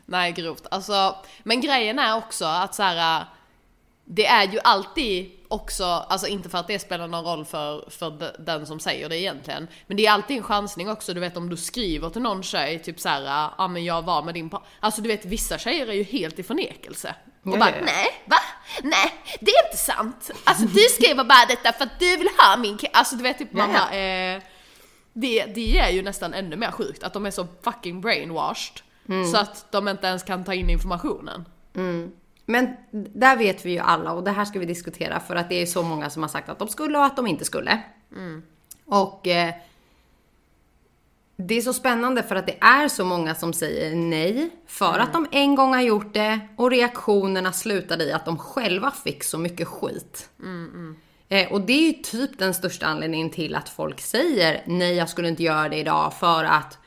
[0.05, 0.67] Nej grovt.
[0.71, 3.25] Alltså, men grejen är också att så här.
[4.09, 8.09] Det är ju alltid också, alltså inte för att det spelar någon roll för, för
[8.11, 9.67] de- den som säger det egentligen.
[9.87, 12.79] Men det är alltid en chansning också, du vet om du skriver till någon tjej
[12.79, 14.61] typ såhär, ja ah, men jag var med din par.
[14.79, 17.15] Alltså du vet vissa tjejer är ju helt i förnekelse.
[17.43, 18.37] Och Ja, bara, ja, nej, va?
[18.83, 20.31] Nej, det är inte sant.
[20.43, 23.37] Alltså du skriver bara detta för att du vill ha min ki-" Alltså du vet
[23.37, 24.41] typ man bara, eh,
[25.13, 28.81] det, det är ju nästan ännu mer sjukt att de är så fucking brainwashed.
[29.31, 31.45] Så att de inte ens kan ta in informationen.
[32.49, 35.55] Men där vet vi ju alla och det här ska vi diskutera för att det
[35.55, 37.81] är så många som har sagt att de skulle och att de inte skulle.
[38.85, 39.53] Och eh,
[41.35, 45.13] det är så spännande för att det är så många som säger nej för att
[45.13, 49.37] de en gång har gjort det och reaktionerna slutade i att de själva fick så
[49.37, 50.29] mycket skit.
[51.29, 55.09] Eh, och det är ju typ den största anledningen till att folk säger nej jag
[55.09, 56.77] skulle inte göra det idag för att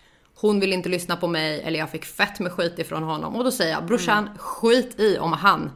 [0.40, 3.36] hon vill inte lyssna på mig eller jag fick fett med skit ifrån honom.
[3.36, 5.70] Och då säger jag brorsan skit i om han.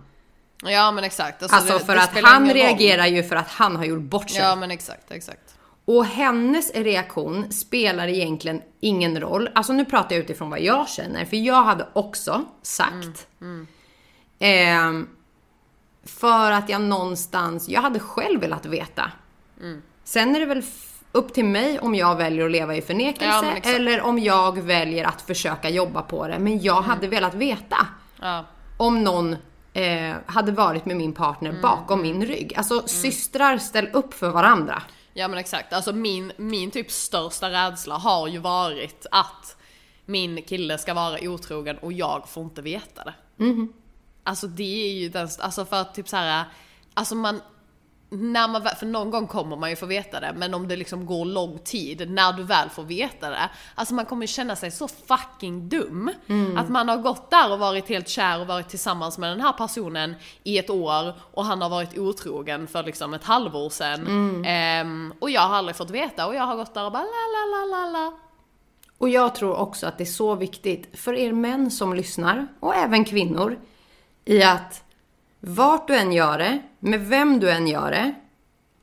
[0.64, 1.42] Ja men exakt.
[1.42, 4.31] Alltså, Alltså det- för det att han reagerar ju för att han har gjort bort
[4.31, 4.42] sig.
[4.42, 5.55] Ja men exakt, exakt.
[5.85, 9.48] Och hennes reaktion spelar egentligen ingen roll.
[9.55, 13.27] Alltså nu pratar jag utifrån vad jag känner, för jag hade också sagt.
[14.38, 15.09] ehm,
[16.05, 19.11] för att jag någonstans, jag hade själv velat veta.
[20.05, 20.62] Sen är det väl
[21.14, 23.66] upp till mig om jag väljer att leva i Ja, förnekelse exakt.
[23.66, 26.38] eller om jag väljer att försöka jobba på det.
[26.38, 27.87] Men jag hade velat veta
[28.20, 28.44] Ja.
[28.77, 29.37] om någon
[29.72, 32.55] eh, hade varit med min partner Mm, bakom min rygg.
[32.57, 34.83] Alltså systrar, ställ upp för varandra.
[35.12, 39.57] Ja men exakt, alltså min, min typ största rädsla har ju varit att
[40.07, 43.14] min kille ska vara otrogen och jag får inte veta det.
[44.24, 46.44] Alltså det är ju den, alltså för att typ så här,
[46.94, 47.40] alltså man,
[48.16, 50.77] när man väl, för någon gång kommer man ju få veta det, men om det
[50.77, 54.70] liksom går lång tid, när du väl får veta det, alltså man kommer känna sig
[54.70, 56.11] så fucking dum.
[56.59, 59.53] Att man har gått där och varit helt kär och varit tillsammans med den här
[59.53, 64.44] personen i ett år och han har varit otrogen för liksom ett halvår sedan.
[64.44, 67.07] Ehm, och jag har aldrig fått veta och jag har gått där och bara la
[67.07, 68.18] la la la la.
[68.98, 72.74] Och jag tror också att det är så viktigt för er män som lyssnar och
[72.74, 73.59] även kvinnor
[74.24, 74.84] i att
[75.47, 78.15] vart du än gör det, med vem du än gör det,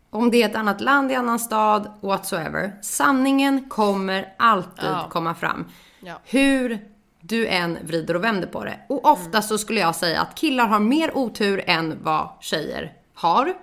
[0.09, 2.73] om det är ett annat land, i annan stad, whatsoever.
[2.81, 5.07] Sanningen kommer alltid Ja.
[5.09, 5.65] komma fram.
[5.99, 6.19] Ja.
[6.25, 6.79] Hur
[7.21, 8.79] du än vrider och vänder på det.
[8.89, 13.53] Och ofta så skulle jag säga att killar har mer otur än vad tjejer har.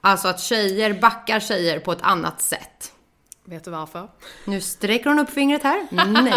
[0.00, 2.92] Alltså att tjejer backar tjejer på ett annat sätt.
[3.46, 4.08] Vet du varför?
[4.44, 5.86] Nu sträcker hon upp fingret här.
[5.90, 6.32] Nej.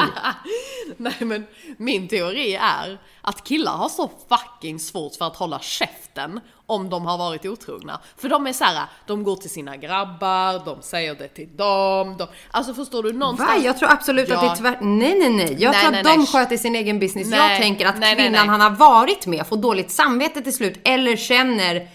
[0.98, 1.46] Nej men
[1.78, 7.06] min teori är att killar har så fucking svårt för att hålla käften om de
[7.06, 8.00] har varit otrogna.
[8.18, 12.16] För de är så här, de går till sina grabbar, de säger det till dem.
[12.18, 13.50] De, alltså förstår du någonstans?
[13.60, 13.66] Va?
[13.66, 14.56] Jag tror absolut att det är Ja.
[14.56, 15.00] tvärtom.
[15.00, 15.56] Nej, nej, nej.
[15.60, 16.28] Jag Nej, tror nej, att de nej.
[16.28, 17.28] sköter sin egen business.
[17.30, 17.52] Nej.
[17.52, 18.58] Jag tänker att Nej, nej, kvinnan nej.
[18.58, 21.88] han har varit med får dåligt samvete till slut eller känner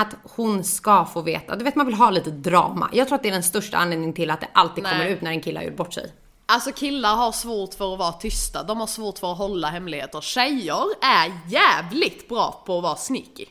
[0.00, 1.56] att hon ska få veta.
[1.56, 2.90] Du vet man vill ha lite drama.
[2.92, 4.92] Jag tror att det är den största anledningen till att det alltid Nej.
[4.92, 6.12] kommer ut när en kille har gjort bort sig.
[6.46, 10.20] Alltså killar har svårt för att vara tysta, de har svårt för att hålla hemligheter.
[10.20, 13.46] Tjejer är jävligt bra på att vara sneaky.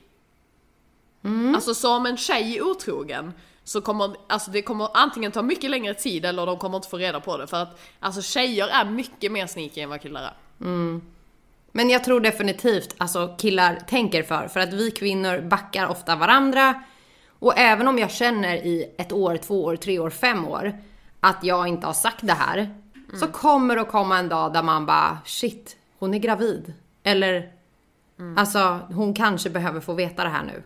[1.56, 3.34] Alltså så om en tjej är otrogen
[3.64, 6.98] så kommer alltså det kommer antingen ta mycket längre tid eller de kommer inte få
[6.98, 10.34] reda på det för att alltså tjejer är mycket mer sneaky än vad killar är.
[11.78, 14.48] Men jag tror definitivt alltså killar tänker för.
[14.48, 16.84] För att vi kvinnor backar ofta varandra.
[17.40, 20.78] Och även om jag känner i ett år, två år, tre år, fem år
[21.20, 22.70] att jag inte har sagt det här.
[23.20, 26.74] Så kommer det att komma en dag där man bara shit, hon är gravid.
[27.04, 27.52] Eller
[28.38, 30.64] alltså hon kanske behöver få veta det här nu.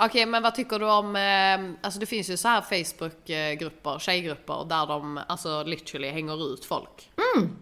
[0.00, 4.66] Okej men vad tycker du om, eh, alltså det finns ju så här Facebookgrupper, tjejgrupper
[4.68, 7.10] där de alltså literally hänger ut folk.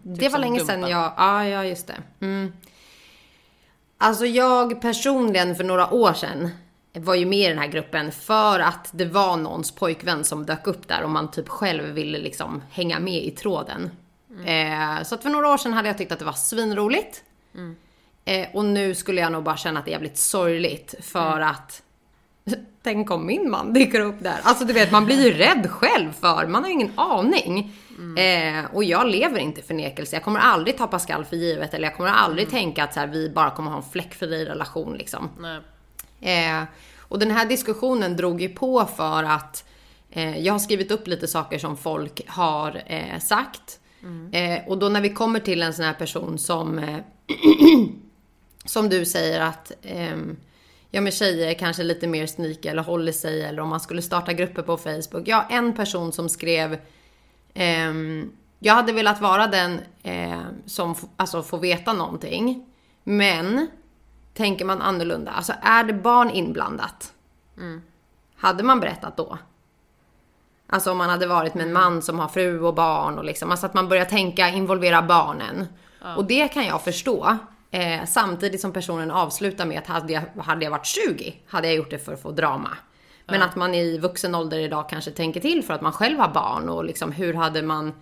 [0.02, 0.90] det var länge sedan Dumpen.
[0.90, 1.96] jag, ja, ja just det.
[2.20, 2.52] Mm.
[3.98, 6.50] Alltså jag personligen för några år sedan
[6.92, 10.66] var ju med i den här gruppen för att det var någons pojkvän som dök
[10.66, 13.90] upp där och man typ själv ville liksom hänga med i tråden.
[14.46, 17.22] Eh, så att för några år sedan hade jag tyckt att det var svinroligt.
[18.24, 21.82] Eh, och nu skulle jag nog bara känna att det är jävligt sorgligt för att
[22.82, 24.40] Tänk om min man dyker upp där.
[24.42, 27.72] Alltså du vet, man blir ju rädd själv för, man har ju ingen aning.
[28.18, 30.16] Eh, och jag lever inte i förnekelse.
[30.16, 33.06] Jag kommer aldrig ta Pascal för givet eller jag kommer aldrig tänka att så här,
[33.06, 35.30] vi bara kommer ha en fläckfri relation liksom.
[36.20, 36.62] Eh,
[37.00, 39.64] och den här diskussionen drog ju på för att
[40.10, 43.80] eh, jag har skrivit upp lite saker som folk har eh, sagt.
[44.32, 46.98] Eh, och då när vi kommer till en sån här person som, eh,
[48.64, 50.36] som du säger att ehm,
[50.96, 54.32] ja men tjejer kanske lite mer sneaky eller håller sig eller om man skulle starta
[54.32, 55.22] grupper på Facebook.
[55.28, 56.78] Ja, en person som skrev
[57.54, 62.66] ehm, jag hade velat vara den eh, som alltså, får veta någonting.
[63.04, 63.66] Men
[64.34, 65.30] tänker man annorlunda.
[65.30, 67.12] Alltså är det barn inblandat?
[68.36, 69.38] Hade man berättat då?
[70.66, 73.50] Alltså om man hade varit med en man som har fru och barn och liksom,
[73.50, 75.66] alltså att man börjar tänka involvera barnen.
[76.16, 77.38] Och det kan jag förstå.
[77.70, 81.76] Eh, samtidigt som personen avslutar med att hade jag, hade jag varit 20 hade jag
[81.76, 82.76] gjort det för att få drama.
[83.26, 86.28] Men att man i vuxen ålder idag kanske tänker till för att man själv har
[86.28, 87.92] barn och liksom hur hade man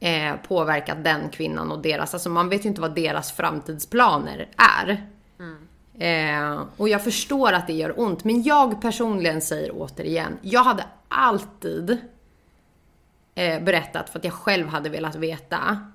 [0.00, 5.06] eh, påverkat den kvinnan och deras, alltså man vet ju inte vad deras framtidsplaner är.
[5.98, 10.84] Eh, och jag förstår att det gör ont, men jag personligen säger återigen, jag hade
[11.08, 11.98] alltid
[13.34, 15.90] eh, berättat för att jag själv hade velat veta.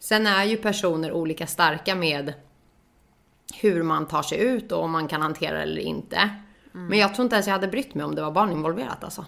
[0.00, 2.32] Sen är ju personer olika starka med
[3.54, 6.30] hur man tar sig ut och om man kan hantera det eller inte.
[6.72, 9.24] Men jag tror inte ens jag hade brytt mig om det var barn involverat alltså.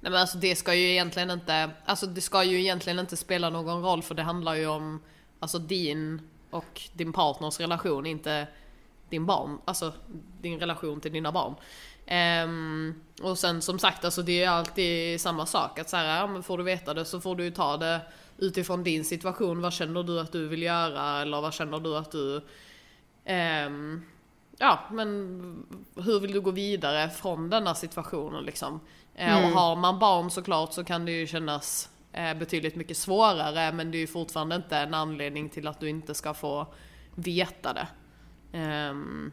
[0.00, 3.50] Nej men alltså det ska ju egentligen inte, alltså det ska ju egentligen inte spela
[3.50, 5.00] någon roll för det handlar ju om
[5.40, 8.46] alltså din och din partners relation, inte
[9.08, 9.92] din barn, alltså
[10.40, 11.54] din relation till dina barn.
[12.06, 16.42] Ehm, och sen som sagt, alltså det är alltid samma sak att så här, ja
[16.42, 18.00] får du veta det så får du ju ta det
[18.38, 19.62] utifrån din situation.
[19.62, 22.42] Vad känner du att du vill göra eller vad känner du att du
[23.24, 24.02] ehm,
[24.58, 28.80] ja, men hur vill du gå vidare från denna situationen liksom?
[29.14, 33.72] Eh, Och har man barn såklart så kan det ju kännas eh, betydligt mycket svårare
[33.72, 36.66] men det är ju fortfarande inte en anledning till att du inte ska få
[37.14, 37.88] veta det.
[38.52, 39.32] Ehm,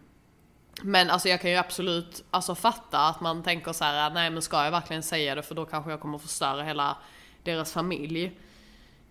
[0.82, 4.42] men alltså jag kan ju absolut alltså, fatta att man tänker så här: nej men
[4.42, 6.98] ska jag verkligen säga det för då kanske jag kommer förstöra hela
[7.44, 8.40] deras familj.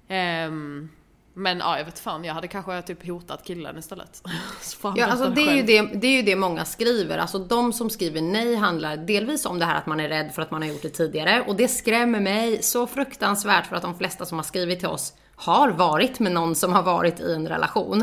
[0.08, 0.88] Ehm,
[1.36, 4.22] men ja, jag vet fan, jag hade kanske typ hotat killen istället.
[4.96, 7.18] Ja, alltså det är, ju det, det är ju det många skriver.
[7.18, 10.42] Alltså de som skriver nej handlar delvis om det här att man är rädd för
[10.42, 11.44] att man har gjort det tidigare.
[11.48, 15.12] Och det skrämmer mig så fruktansvärt för att de flesta som har skrivit till oss
[15.36, 18.02] har varit med någon som har varit i en relation.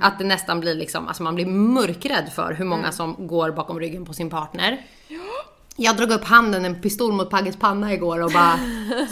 [0.00, 3.80] Att det nästan blir liksom, alltså man blir mörkrädd för hur många som går bakom
[3.80, 4.78] ryggen på sin partner.
[5.76, 8.58] Jag drog upp handen, en pistol mot Pagges panna igår och bara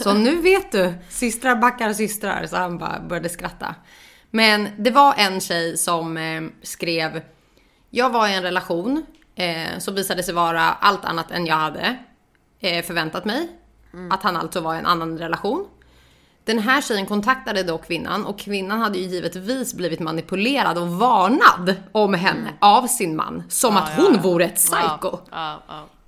[0.02, 2.46] Så nu vet du, systrar backar systrar.
[2.46, 3.74] Så han bara började skratta.
[4.30, 7.22] Men det var en tjej som eh, skrev
[7.90, 11.96] Jag var i en relation eh, som visade sig vara allt annat än jag hade
[12.60, 13.48] eh, förväntat mig.
[14.10, 15.66] Att han alltså var i en annan relation.
[16.44, 21.74] Den här tjejen kontaktade då kvinnan och kvinnan hade ju givetvis blivit manipulerad och varnad
[21.92, 23.42] om henne av sin man.
[23.48, 25.18] Som att hon vore ett psycho.
[25.30, 25.62] Ja,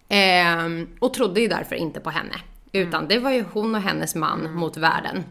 [0.09, 2.35] Ehm, och trodde ju därför inte på henne.
[2.73, 5.25] Utan det var ju hon och hennes man mot världen.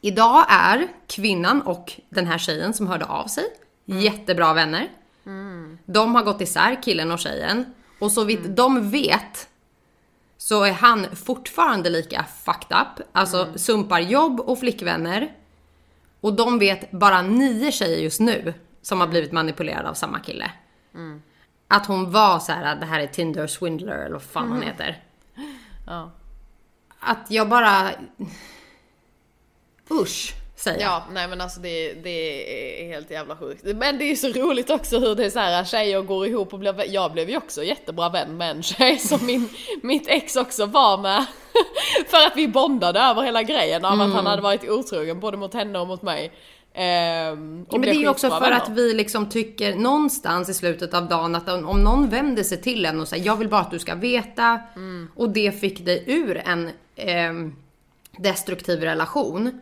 [0.00, 3.44] Idag är kvinnan och den här tjejen som hörde av sig
[3.84, 4.88] jättebra vänner.
[5.86, 7.74] De har gått isär, killen och tjejen.
[7.98, 9.48] Och så vitt de vet
[10.38, 13.06] så är han fortfarande lika fucked up.
[13.12, 15.32] Alltså sumpar jobb och flickvänner.
[16.20, 20.50] Och de vet bara nio tjejer just nu som har blivit manipulerade av samma kille.
[21.72, 25.02] Att hon var så här, det här är Tinder swindler eller vad fan han heter.
[25.86, 26.10] Ja.
[27.00, 27.90] Att jag bara...
[29.90, 30.90] Usch, säger jag.
[30.90, 33.64] Ja, nej men alltså det, det är helt jävla sjukt.
[33.64, 36.58] Men det är så roligt också hur det är så här tjejer går ihop och
[36.58, 39.48] blir Jag blev ju också jättebra vän med en tjej som min,
[39.82, 41.26] mitt ex också var med.
[42.06, 45.54] För att vi bondade över hela grejen av att han hade varit otrogen både mot
[45.54, 46.32] henne och mot mig.
[46.72, 50.94] Och Ja, men det är ju också för att vi liksom tycker någonstans i slutet
[50.94, 53.60] av dagen att om om någon vänder sig till en och säger jag vill bara
[53.60, 54.60] att du ska veta.
[55.14, 57.54] Och det fick dig ur en ehm,
[58.18, 59.60] destruktiv relation.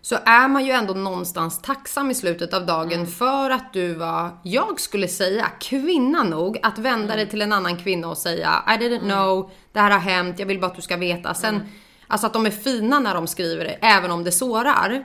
[0.00, 4.30] Så är man ju ändå någonstans tacksam i slutet av dagen för att du var,
[4.42, 8.70] jag skulle säga, kvinna nog att vända dig till en annan kvinna och säga I
[8.70, 11.34] didn't know, det här har hänt, jag vill bara att du ska veta.
[11.34, 11.60] Sen,
[12.12, 15.04] Alltså att de är fina när de skriver det, även om det sårar.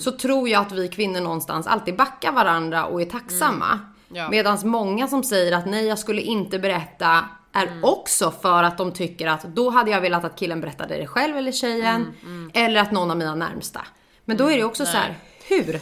[0.00, 3.78] Så tror jag att vi kvinnor någonstans alltid backar varandra och är tacksamma.
[4.08, 4.30] Ja.
[4.30, 8.92] Medan många som säger att nej jag skulle inte berätta är också för att de
[8.92, 12.12] tycker att då hade jag velat att killen berättade det själv eller tjejen.
[12.54, 13.80] Eller att någon av mina närmsta.
[14.24, 15.16] Men då är det också så här,
[15.48, 15.80] hur?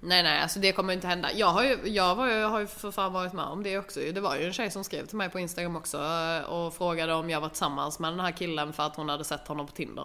[0.00, 1.32] Nej nej, alltså det kommer inte hända.
[1.32, 4.00] Jag har ju, jag var ju, har ju för fan varit med om det också.
[4.00, 7.14] Det var ju en tjej som skrev till mig på Instagram också eh, och frågade
[7.14, 9.72] om jag var tillsammans med den här killen för att hon hade sett honom på
[9.72, 10.04] Tinder.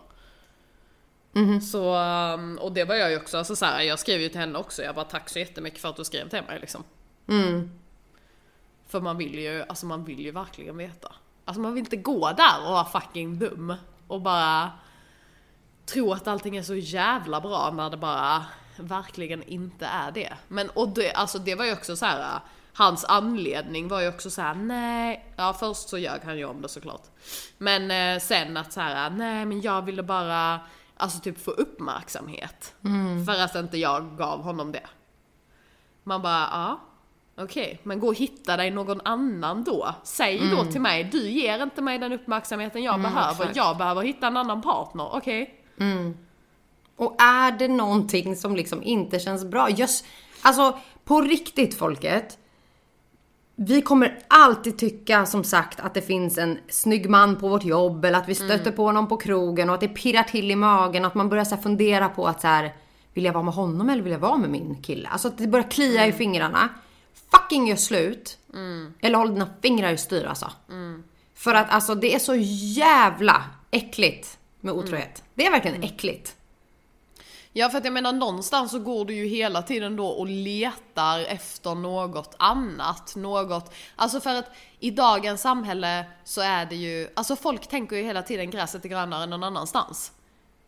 [1.61, 4.39] Så, um, och det var jag ju också, alltså så här, jag skrev ju till
[4.39, 6.83] henne också, jag bara tack så jättemycket för att du skrev till mig liksom.
[8.87, 11.13] För man vill ju, alltså man vill ju verkligen veta.
[11.45, 13.73] Alltså man vill inte gå där och vara fucking dum
[14.07, 14.71] och bara
[15.85, 18.45] tro att allting är så jävla bra när det bara
[18.79, 20.33] verkligen inte är det.
[20.47, 22.39] Men och det, alltså det var ju också så här.
[22.73, 26.61] Hans anledning var ju också så här: nej, ja först så ljög han ju om
[26.61, 27.03] det såklart.
[27.57, 30.59] Men eh, sen att så här, nej men jag ville bara,
[30.97, 32.75] alltså typ få uppmärksamhet.
[33.25, 34.87] För att inte jag gav honom det.
[36.03, 36.79] Man bara, ja.
[37.43, 39.95] Okej, men gå och hitta dig någon annan då.
[40.03, 43.31] Säg då till mig, du ger inte mig den uppmärksamheten jag behöver.
[43.31, 43.55] exakt.
[43.55, 45.63] Jag behöver hitta en annan partner, okej?
[46.99, 50.05] Och är det någonting som liksom inte känns bra, just,
[50.41, 52.37] alltså på riktigt folket.
[53.55, 58.05] Vi kommer alltid tycka som sagt att det finns en snygg man på vårt jobb
[58.05, 61.05] eller att vi stöter på honom på krogen och att det pirrar till i magen
[61.05, 62.75] och att man börjar så fundera på att så här,
[63.13, 65.09] vill jag vara med honom eller vill jag vara med min kille?
[65.09, 66.69] Alltså att det börjar klia i fingrarna.
[67.31, 68.37] Fucking gör slut.
[69.01, 70.51] Eller håll dina fingrar i styr alltså.
[71.35, 75.23] För att alltså det är så jävla äckligt med otrohet.
[75.33, 76.35] Det är verkligen äckligt.
[77.59, 81.19] Ja för att jag menar någonstans så går du ju hela tiden då och letar
[81.19, 87.35] efter något annat, något, alltså för att i dagens samhälle så är det ju, alltså
[87.35, 90.11] folk tänker ju hela tiden gräset är grönare någon annanstans.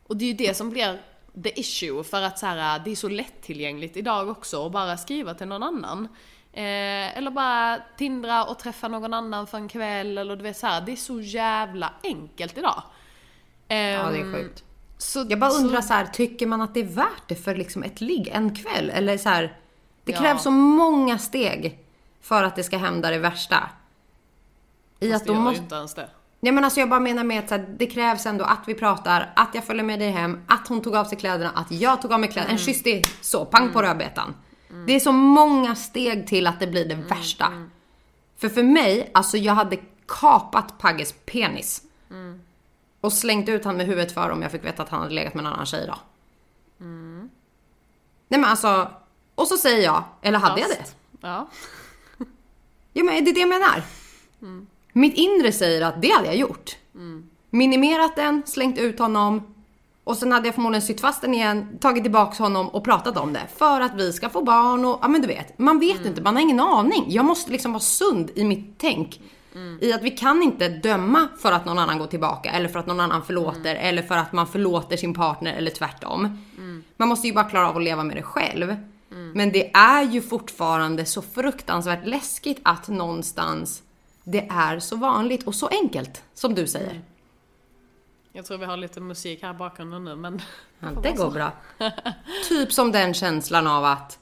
[0.08, 1.02] Och det är ju det som blir
[1.44, 5.34] the issue för att så här, det är så lättillgängligt idag också att bara skriva
[5.34, 6.08] till någon annan.
[6.54, 10.68] Eh, eller bara tindra och träffa någon annan för en kväll eller du vet så
[10.68, 12.84] här, det är så jävla enkelt idag.
[13.68, 14.64] Ja, det är Ehm, sjukt.
[15.02, 17.56] Så, Jag bara så- undrar så här, tycker man att det är värt det för
[17.56, 18.89] liksom ett ligg en kväll?
[18.89, 19.58] Eller så här,
[20.04, 20.18] det Ja.
[20.20, 21.80] krävs så många steg
[22.22, 23.70] för att det ska hända det värsta.
[24.99, 25.58] I Fast att det de gör måste...
[25.58, 26.10] ju inte ens det.
[26.39, 28.74] Nej men alltså jag bara menar med att så här, det krävs ändå att vi
[28.74, 32.02] pratar, att jag följer med dig hem, att hon tog av sig kläderna, att jag
[32.02, 32.52] tog av mig kläderna.
[32.54, 34.34] En kyss det är så, pang på rödbetan.
[34.88, 37.47] Det är så många steg till att det blir det värsta.
[38.38, 39.78] För för mig, alltså jag hade
[40.08, 41.82] kapat Pagges penis.
[43.02, 45.34] Och slängt ut han med huvudet för om jag fick veta att han hade legat
[45.34, 45.95] med en annan tjej då.
[48.28, 48.91] Nej men alltså,
[49.36, 50.76] och så säger jag, eller hade jag det?
[50.76, 51.47] Fast- Ja.
[52.93, 53.84] Ja men det är det jag menar.
[54.93, 56.76] Mitt inre säger att det hade jag gjort.
[57.49, 59.54] Minimerat den, slängt ut honom
[60.04, 63.34] och sen hade jag förmodligen sytt fast den igen, tagit tillbaks honom och pratat om
[63.34, 63.41] det.
[63.58, 65.60] För att vi ska få barn och ja men du vet.
[65.60, 67.06] Man vet inte, man har ingen aning.
[67.08, 69.22] Jag måste liksom vara sund i mitt tänk.
[69.82, 72.86] I att vi kan inte döma för att någon annan går tillbaka eller för att
[72.86, 76.45] någon annan förlåter eller för att man förlåter sin partner eller tvärtom.
[76.97, 78.76] Man måste ju bara klara av att leva med det själv.
[79.34, 83.84] Men det är ju fortfarande så fruktansvärt läskigt att någonstans
[84.24, 87.02] det är så vanligt och så enkelt som du säger.
[88.34, 90.41] Jag tror vi har lite musik här i bakgrunden nu men...
[90.80, 91.52] Ja, det går bra.
[92.49, 94.20] typ som den känslan av att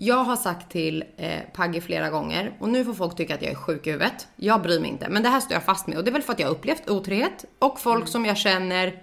[0.00, 3.50] jag har sagt till eh, Pagge flera gånger och nu får folk tycka att jag
[3.50, 4.28] är sjuk i huvudet.
[4.36, 6.22] Jag bryr mig inte, men det här står jag fast med och det är väl
[6.22, 9.02] för att jag har upplevt otrohet och folk som jag känner.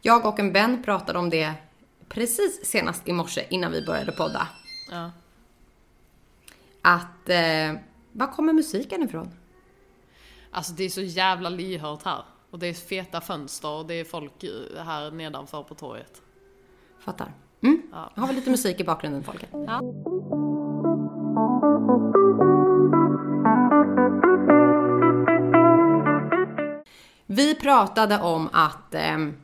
[0.00, 1.54] Jag och en vän pratade om det
[2.08, 4.48] precis senast i morse innan vi började podda.
[4.90, 5.10] Ja.
[6.82, 7.80] Att, eh,
[8.12, 9.30] var kommer musiken ifrån?
[10.50, 12.24] Alltså det är så jävla lyhört här.
[12.50, 14.44] Och det är feta fönster och det är folk
[14.76, 16.22] här nedanför på torget.
[16.98, 17.32] Fattar.
[17.62, 17.82] Mm.
[18.14, 19.48] Jag har väl lite musik i bakgrunden folket.
[19.52, 19.80] Ja.
[27.26, 29.34] Vi pratade om att ehm,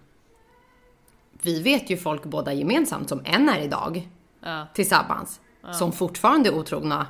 [1.42, 4.08] vi vet ju folk båda gemensamt som än är idag
[4.40, 4.66] Ja.
[4.74, 5.40] tillsammans.
[5.72, 7.06] Som fortfarande är otrogna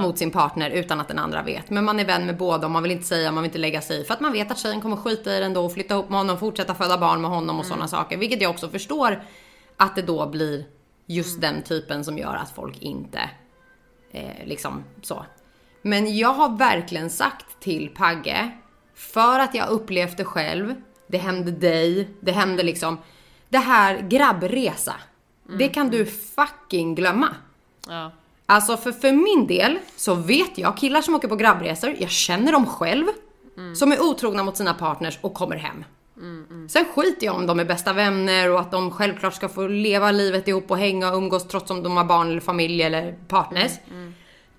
[0.00, 1.70] mot sin partner utan att den andra vet.
[1.70, 3.80] Men man är vän med båda och man vill inte säga, man vill inte lägga
[3.80, 4.04] sig i.
[4.04, 6.18] För att man vet att tjejen kommer skita i det ändå och flytta ihop med
[6.18, 8.16] honom, fortsätta föda barn med honom och sådana saker.
[8.16, 9.22] Vilket jag också förstår
[9.80, 10.64] att det då blir
[11.06, 13.30] just den typen som gör att folk inte
[14.10, 15.26] eh, liksom så.
[15.82, 18.50] Men jag har verkligen sagt till Pagge,
[18.94, 20.74] för att jag upplevt det själv,
[21.06, 22.98] det hände dig, det hände liksom,
[23.48, 24.94] det här grabbresa.
[25.58, 27.28] Det kan du fucking glömma.
[27.88, 28.12] Ja.
[28.46, 32.52] Alltså för, för min del så vet jag killar som åker på grabbresor, jag känner
[32.52, 33.04] dem själv,
[33.74, 35.84] som är otrogna mot sina partners och kommer hem.
[36.70, 40.10] Sen skiter jag om de är bästa vänner och att de självklart ska få leva
[40.10, 43.72] livet ihop och hänga och umgås trots om de har barn eller familj eller partners.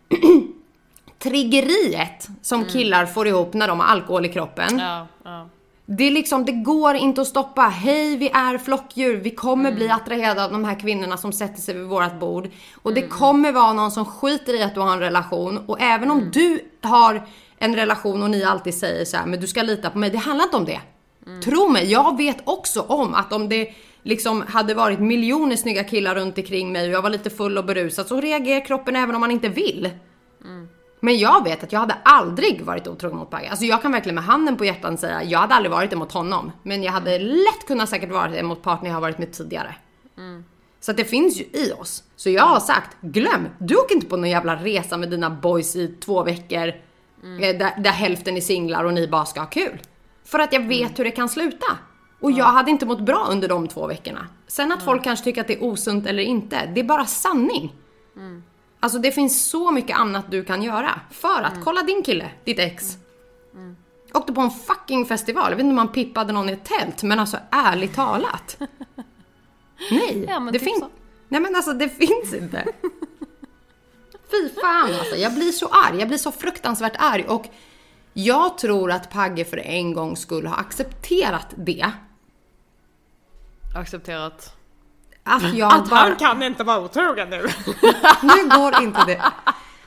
[1.19, 4.79] Triggeriet som killar får ihop när de har alkohol i kroppen.
[4.79, 5.49] Ja, ja.
[5.85, 7.61] Det är liksom, det går inte att stoppa.
[7.61, 9.15] Hej, vi är flockdjur.
[9.15, 12.49] Vi kommer bli attraherade av de här kvinnorna som sätter sig vid vårat bord.
[12.81, 15.57] Och det kommer vara någon som skiter i att du har en relation.
[15.67, 19.47] Och även om du har en relation och ni alltid säger så här, men du
[19.47, 20.09] ska lita på mig.
[20.09, 20.81] Det handlar inte om det.
[21.43, 23.69] Tro mig, jag vet också om att om det
[24.03, 27.65] liksom hade varit miljoner snygga killar runt omkring mig och jag var lite full och
[27.65, 29.89] berusad så reagerar kroppen även om man inte vill.
[30.99, 33.49] Men jag vet att jag hade aldrig varit otrogen mot Bagge.
[33.49, 36.11] Alltså jag kan verkligen med handen på hjärtan säga, jag hade aldrig varit det mot
[36.11, 36.51] honom.
[36.63, 39.75] Men jag hade lätt kunnat säkert vara det mot partner jag har varit med tidigare.
[40.79, 42.03] Så att det finns ju i oss.
[42.15, 43.47] Så jag har sagt, glöm!
[43.59, 46.67] Du åker inte på någon jävla resa med dina boys i två veckor.
[46.67, 49.79] eh, Där, där hälften är singlar och ni bara ska ha kul.
[50.31, 51.77] För att jag vet hur det kan sluta.
[52.19, 54.27] Och jag hade inte mått bra under de två veckorna.
[54.47, 57.73] Sen att folk kanske tycker att det är osunt eller inte, det är bara sanning.
[58.79, 62.59] Alltså det finns så mycket annat du kan göra för att kolla din kille, ditt
[62.59, 62.97] ex.
[64.13, 67.03] Åkte på en fucking festival, jag vet inte om man pippade någon i ett tält,
[67.03, 68.57] men alltså ärligt talat.
[69.91, 70.83] Nej, Ja, det typ finns...
[71.27, 72.65] Nej men alltså det finns inte.
[74.31, 77.45] Fy fan alltså, jag blir så arg, jag blir så fruktansvärt arg och
[78.13, 81.91] jag tror att Pagge för en gång skulle ha accepterat det.
[83.75, 84.55] Accepterat.
[85.23, 86.15] Att jag bara...
[86.15, 87.41] kan inte vara otrogen nu.
[88.21, 89.21] Nu går inte det.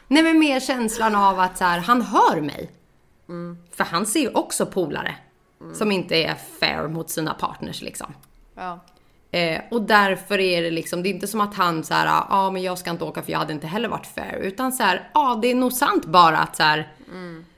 [0.09, 2.71] Nej men mer känslan av att så här, han hör mig.
[3.77, 5.17] För han ser ju också polare.
[5.75, 8.15] Som inte är fair mot sina partners liksom.
[8.55, 8.81] Ja.
[9.31, 12.27] Eh, och därför är det liksom, det är inte som att han så här, ja
[12.29, 14.37] ah, men jag ska inte åka för jag hade inte heller varit fair.
[14.37, 16.93] Utan så här, ja ah, det är nog sant bara att så här,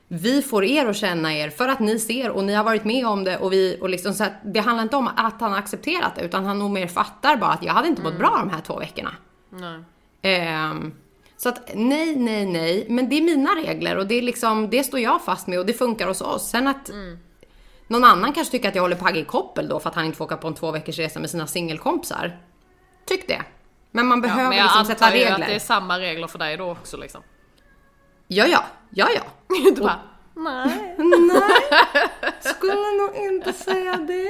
[0.07, 3.07] vi får er att känna er för att ni ser och ni har varit med
[3.07, 5.59] om det och vi, och liksom så att det handlar inte om att han har
[5.59, 8.49] accepterat det utan han nog mer fattar bara att jag hade inte mått bra de
[8.49, 9.11] här två veckorna.
[10.21, 10.93] Ehm,
[11.37, 12.85] så att nej, nej, nej.
[12.89, 15.65] Men det är mina regler och det är liksom, det står jag fast med och
[15.65, 16.49] det funkar hos oss.
[16.49, 16.89] Sen att
[17.87, 20.17] någon annan kanske tycker att jag håller Pagge i koppel då för att han inte
[20.17, 22.37] får åka på en två veckors resa med sina singelkompisar.
[23.05, 23.41] Tyck det.
[23.91, 25.39] Men man Ja, behöver men jag liksom antar sätta ju regler.
[25.39, 27.21] att det är samma regler för dig då också liksom.
[28.27, 29.21] Ja, ja, ja, ja.
[29.75, 29.99] Du bara,
[30.35, 30.95] nej.
[30.97, 34.27] Nej, skulle nog inte säga det.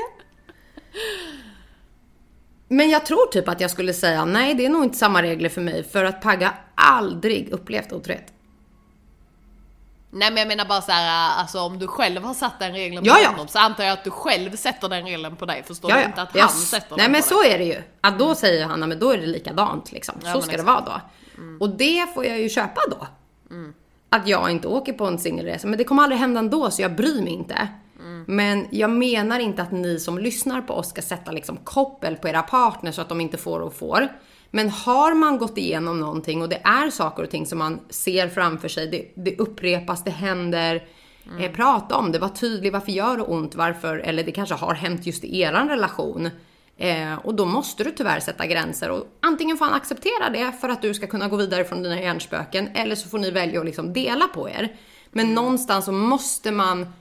[2.67, 5.49] Men jag tror typ att jag skulle säga nej, det är nog inte samma regler
[5.49, 8.33] för mig för att Pagga aldrig upplevt otrohet.
[10.11, 13.03] Nej men jag menar bara så här, alltså om du själv har satt den regeln
[13.03, 13.29] på Ja, ja.
[13.29, 15.63] honom så antar jag att du själv sätter den regeln på dig.
[15.63, 16.07] Förstår Ja, du ja.
[16.07, 17.51] inte att han sätter Nej den men på så dig?
[17.51, 17.81] är det ju.
[18.01, 20.15] Att då säger han, "Nej, men då är det likadant liksom.
[20.23, 20.67] Ja, så ska det exakt.
[20.87, 21.01] vara
[21.37, 21.45] då.
[21.59, 23.07] Och det får jag ju köpa då.
[24.09, 25.67] Att jag inte åker på en singelresa.
[25.67, 27.67] Men det kommer aldrig hända ändå så jag bryr mig inte.
[28.27, 32.27] Men jag menar inte att ni som lyssnar på oss ska sätta liksom koppel på
[32.27, 34.07] era partners så att de inte får och får.
[34.51, 38.27] Men har man gått igenom någonting och det är saker och ting som man ser
[38.27, 40.87] framför sig, det, det upprepas, det händer.
[41.39, 44.73] Eh, prata om det, var tydlig, varför gör det ont, varför, eller det kanske har
[44.73, 46.29] hänt just i eran relation.
[46.77, 50.69] Eh, och då måste du tyvärr sätta gränser och antingen får han acceptera det för
[50.69, 53.65] att du ska kunna gå vidare från dina hjärnspöken eller så får ni välja att
[53.65, 54.75] liksom dela på er.
[55.11, 56.93] Men någonstans så måste man,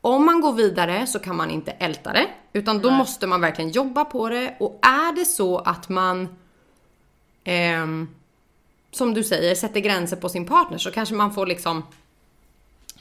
[0.00, 3.70] om man går vidare så kan man inte älta det utan då måste man verkligen
[3.70, 6.28] jobba på det och är det så att man
[7.44, 8.08] ehm,
[8.90, 11.82] som du säger sätter gränser på sin partner så kanske man får liksom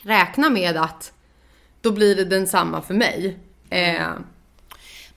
[0.02, 1.14] räkna med att
[1.82, 3.38] då blir det densamma för mig.
[3.70, 4.08] Eh,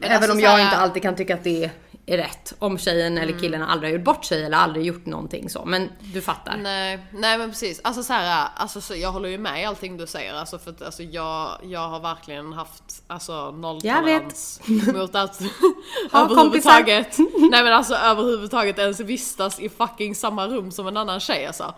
[0.01, 1.71] Även alltså om jag här- inte alltid kan tycka att det
[2.07, 2.55] är rätt.
[2.59, 5.65] Om tjejen eller killen aldrig har gjort bort sig eller aldrig gjort någonting så.
[5.65, 6.57] Men du fattar.
[6.57, 7.81] Nej, nej men precis.
[7.85, 10.35] Alltså så här, alltså så jag håller ju med i allting du säger.
[10.35, 14.61] Alltså för att alltså jag, jag har verkligen haft alltså nolltolerans
[14.95, 15.41] mot att
[16.13, 17.19] överhuvudtaget,
[17.51, 21.75] nej men alltså överhuvudtaget ens vistas i fucking samma rum som en annan tjej alltså.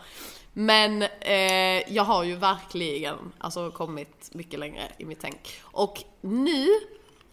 [0.53, 5.61] Men eh, jag har ju verkligen alltså kommit mycket längre i mitt tänk.
[5.63, 6.67] Och nu,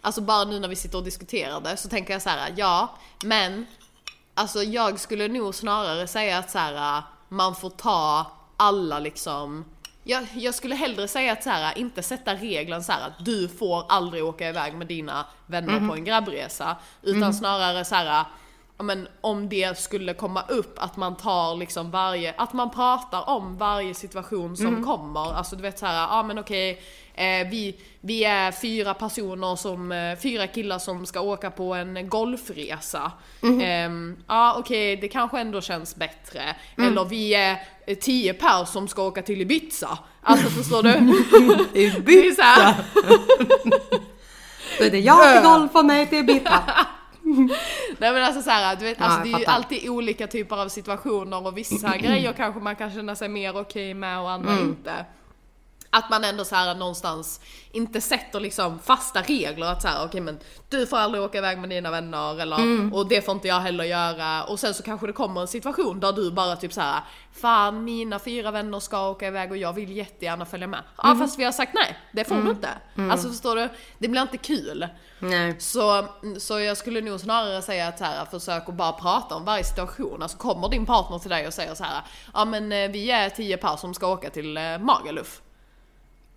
[0.02, 2.96] alltså bara nu när vi sitter och diskuterar det så tänker jag så här: ja,
[3.24, 3.66] men
[4.40, 9.66] Alltså jag skulle nog snarare säga att så här, man får ta alla liksom
[10.04, 13.48] jag, jag skulle hellre säga att så här, inte sätta regeln så här att du
[13.48, 16.78] får aldrig åka iväg med dina vänner på en grabbresa.
[17.02, 18.26] Utan snarare så här,
[18.84, 23.58] men om det skulle komma upp att man tar liksom varje, att man pratar om
[23.58, 25.34] varje situation som kommer.
[25.34, 26.82] Alltså du vet så här, ja men okej,
[27.14, 32.10] eh, vi, vi är fyra personer som, eh, fyra killar som ska åka på en
[32.10, 33.12] golfresa.
[33.62, 36.56] Ehm, ja okej, det kanske ändå känns bättre.
[36.78, 37.58] Eller vi är
[37.88, 39.98] eh, tio pers som ska åka till Ibiza.
[40.22, 40.90] Alltså förstår du?
[42.06, 42.76] Det är så
[44.78, 46.64] Då är det jag till golf och mig till Ibiza.
[48.00, 50.68] Nej men alltså så här, du vet, alltså, det är ju alltid olika typer av
[50.70, 54.64] situationer och vissa grejer kanske man kan känna sig mer okej med och andra Mm.
[54.70, 55.06] inte.
[55.92, 60.22] Att man ändå så här någonstans inte sätter liksom fasta regler att så här, okej
[60.22, 62.94] men du får aldrig åka iväg med dina vänner eller Mm.
[62.94, 66.00] och det får inte jag heller göra och sen så kanske det kommer en situation
[66.00, 67.02] där du bara typ så här
[67.34, 70.84] fan mina fyra vänner ska åka iväg och jag vill jättegärna följa med.
[70.98, 71.20] Ja Mm.
[71.20, 72.70] fast vi har sagt nej, det får du inte.
[73.12, 73.70] Alltså förstår du?
[73.98, 74.88] Det blir inte kul.
[75.20, 75.56] Nej.
[75.60, 76.06] Så,
[76.40, 79.64] så jag skulle nog snarare säga att så här, försök att bara prata om varje
[79.64, 80.22] situation.
[80.24, 82.02] Alltså kommer din partner till dig och säger så här,
[82.34, 85.42] ja men eh, vi är tio par som ska åka till eh, Magaluf.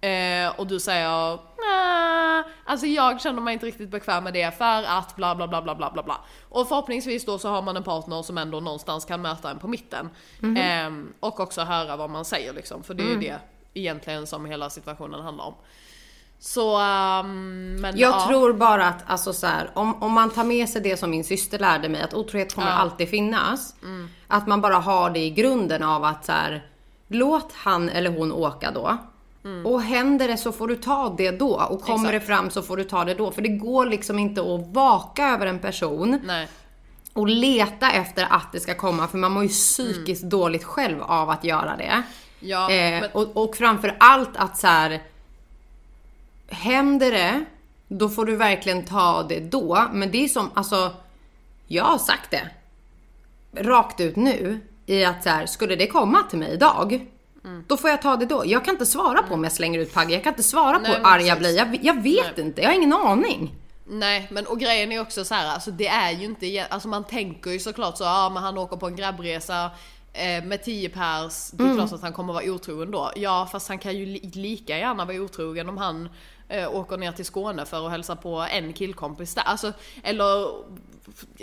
[0.03, 4.82] Eh, och du säger, nej, alltså jag känner mig inte riktigt bekväm med det för
[4.84, 6.20] att bla bla bla bla bla bla bla.
[6.48, 9.68] Och förhoppningsvis då så har man en partner som ändå någonstans kan möta en på
[9.68, 10.11] mitten.
[10.42, 10.90] Eh,
[11.20, 13.38] och också höra vad man säger liksom, för det är ju det
[13.74, 15.55] egentligen som hela situationen handlar om.
[16.38, 18.26] Så, ehm, men Jag ja.
[18.28, 21.24] tror bara att alltså så här, om, om man tar med sig det som min
[21.24, 22.72] syster lärde mig, att otrohet kommer Ja.
[22.74, 22.82] Mm.
[22.82, 23.74] alltid finnas.
[24.28, 26.66] Att man bara har det i grunden av att så här,
[27.09, 28.98] låt han eller hon åka då.
[29.64, 31.55] Och händer det så får du ta det då.
[31.70, 32.07] Och kommer Mm.
[32.07, 32.26] Exakt.
[32.26, 33.30] det fram så får du ta det då.
[33.30, 36.49] För det går liksom inte att vaka över en person Nej.
[37.12, 39.09] och leta efter att det ska komma.
[39.09, 41.84] För man mår ju psykiskt dåligt själv av att göra det.
[41.84, 42.03] Mm.
[42.40, 45.03] Ja, Eh, men, och, och framför allt att så här.
[46.49, 47.45] Händer det,
[47.88, 49.84] då får du verkligen ta det då.
[49.93, 50.90] Men det är som, alltså.
[51.66, 52.51] Jag har sagt det.
[53.57, 54.61] Rakt ut nu.
[54.86, 57.07] I att så här, skulle det komma till mig idag.
[57.45, 57.64] Mm.
[57.68, 58.43] Då får jag ta det då.
[58.47, 60.14] Jag kan inte svara på om jag slänger ut Pagge.
[60.14, 61.57] Jag kan inte svara på Nej, hur men arg jag blir.
[61.57, 62.61] Jag, jag vet inte.
[62.62, 63.55] Jag har ingen aning.
[63.86, 67.05] nej, men och grejen är också så här, alltså det är ju inte, alltså man
[67.05, 69.70] tänker ju såklart så, ja men han åker på en grabbresa
[70.12, 71.76] eh, med 10 pers, det är Mm.
[71.78, 73.11] klart att han kommer vara otrogen då.
[73.16, 76.09] Ja, fast han kan ju li- lika gärna vara otrogen om han
[76.49, 79.43] eh, åker ner till Skåne för att hälsa på en killkompis där.
[79.43, 79.72] Alltså,
[80.03, 80.49] eller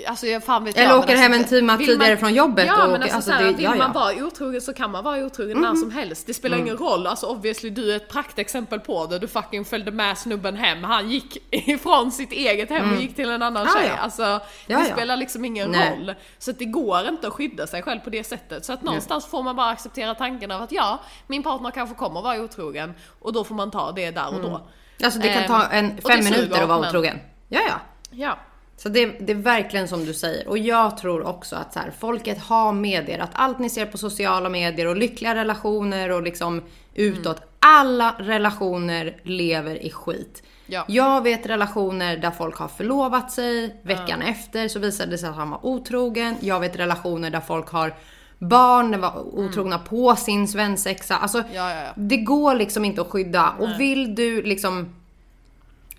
[0.08, 2.66] Alltså jag fan vet Eller jag, åker men hem alltså, en timme tidigare från jobbet
[2.68, 3.88] Ja och men alltså, alltså, såhär, det- vill ja, man ja.
[3.88, 3.94] Mhm.
[3.94, 6.28] vara otrogen så kan man vara otrogen när som helst.
[6.28, 7.08] Det spelar ingen roll.
[7.08, 9.20] Alltså obviously du är ett praktexempel på det.
[9.20, 10.84] Du fucking följde med snubben hem.
[10.84, 13.74] Han gick ifrån sitt eget hem och gick till en annan Mm.
[13.76, 13.92] Ja, tjej.
[13.96, 14.02] ja.
[14.04, 14.24] Alltså
[14.68, 15.92] det Ja, spelar liksom ingen Nej.
[15.98, 16.14] roll.
[16.38, 18.66] Så att det går inte att skydda sig själv på det sättet.
[18.66, 22.22] Så att någonstans får man bara acceptera tanken av att ja, min partner kanske kommer
[22.22, 24.68] vara otrogen och då får man ta det där och då.
[25.04, 27.20] Alltså det kan Ehm, ta en fem minuter att vara otrogen.
[27.50, 27.80] Ja, ja.
[28.12, 28.38] Ja.
[28.82, 30.48] Så det, det är verkligen som du säger.
[30.48, 33.20] Och jag tror också att så här, folket har med er.
[33.20, 36.62] Att allt ni ser på sociala medier och lyckliga relationer och liksom
[36.94, 37.42] utåt.
[37.60, 40.44] Alla relationer lever i skit.
[40.66, 40.86] Ja.
[40.88, 43.82] Jag vet relationer där folk har förlovat sig.
[43.84, 46.36] Veckan efter så visade det sig att han var otrogen.
[46.40, 47.94] Jag vet relationer där folk har
[48.38, 51.18] barn, var otrogna på sin svensexa.
[51.18, 51.92] Alltså, Ja, ja, ja.
[51.96, 53.54] det går liksom inte att skydda.
[53.60, 54.96] Och vill du liksom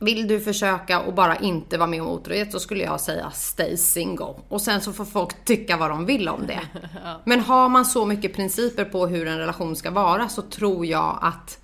[0.00, 3.76] vill du försöka och bara inte vara med om otrohet så skulle jag säga stay
[3.76, 4.34] single.
[4.48, 6.60] Och sen så får folk tycka vad de vill om det.
[7.24, 11.18] Men har man så mycket principer på hur en relation ska vara så tror jag
[11.22, 11.58] att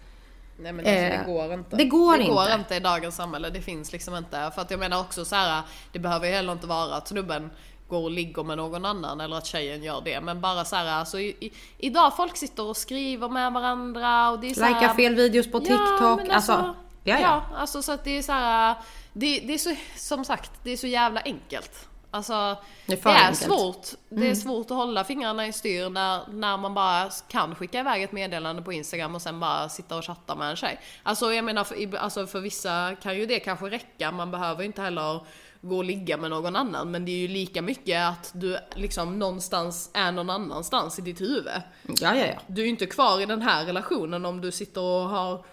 [0.58, 1.76] Nej men alltså, Eh, det går inte.
[1.76, 2.54] det går det går inte.
[2.54, 4.50] inte i dagens samhälle, det finns liksom inte.
[4.54, 5.62] För att jag menar också så här,
[5.92, 7.50] det behöver ju heller inte vara att snubben
[7.88, 10.20] går och ligger med någon annan eller att tjejen gör det.
[10.20, 14.38] Men bara så här, alltså i, i, idag folk sitter och skriver med varandra och
[14.40, 16.20] det är så här, Lika fel videos på TikTok.
[16.20, 16.74] men alltså, alltså,
[17.06, 17.42] ja, ja.
[17.56, 18.74] alltså så att det är så här,
[19.12, 21.88] det, det är så, som sagt, det är så jävla enkelt.
[22.10, 23.86] Alltså, Det är det är, svårt.
[24.08, 24.36] Det är Mm.
[24.36, 28.62] svårt att hålla fingrarna i styr när, när man bara kan skicka iväg ett meddelande
[28.62, 30.80] på Instagram och sen bara sitta och chatta med en tjej.
[31.02, 34.12] Alltså jag menar, för, alltså, för vissa kan ju det kanske räcka.
[34.12, 35.20] Man behöver inte heller
[35.60, 39.18] gå och ligga med någon annan men det är ju lika mycket att du liksom
[39.18, 41.46] någonstans är någon annanstans i ditt huvud.
[41.82, 42.34] Ja, ja, ja.
[42.46, 45.44] Du är ju inte kvar i den här relationen om du sitter och har,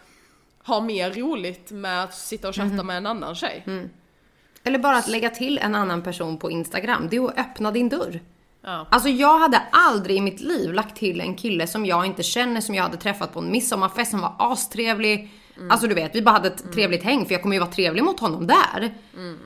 [0.64, 3.64] har mer roligt med att sitta och chatta med en annan tjej.
[4.64, 7.08] Eller bara att lägga till en annan person på Instagram.
[7.12, 8.20] Det är att öppna din dörr.
[8.62, 8.88] Ja.
[8.92, 12.62] Alltså jag hade aldrig i mitt liv lagt till en kille som jag inte känner,
[12.62, 15.32] som jag hade träffat på en midsommarfest som var astrevlig.
[15.70, 18.04] Alltså du vet, vi bara hade ett trevligt häng för jag kommer ju vara trevlig
[18.04, 18.94] mot honom där.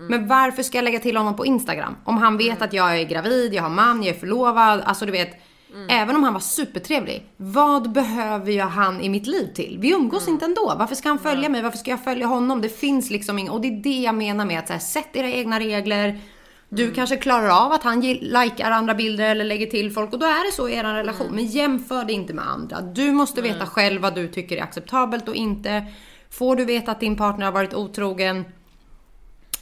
[0.09, 1.95] Men varför ska jag lägga till honom på Instagram?
[2.03, 4.81] Om han vet att jag är gravid, jag har man, jag är förlovad.
[4.81, 5.41] Alltså du vet,
[5.89, 7.25] även om han var supertrevlig.
[7.37, 9.77] Vad behöver jag han i mitt liv till?
[9.81, 10.75] Vi umgås inte ändå.
[10.79, 11.61] Varför ska han följa mig?
[11.61, 12.61] Varför ska jag följa honom?
[12.61, 13.53] Det finns liksom inget.
[13.53, 16.19] Och det är det jag menar med att så här, sätt era egna regler.
[16.69, 20.25] Du kanske klarar av att han likar andra bilder eller lägger till folk och då
[20.25, 21.27] är det så i er relation.
[21.31, 22.81] Men jämför det inte med andra.
[22.81, 25.85] Du måste veta själv vad du tycker är acceptabelt och inte.
[26.29, 28.45] Får du veta att din partner har varit otrogen,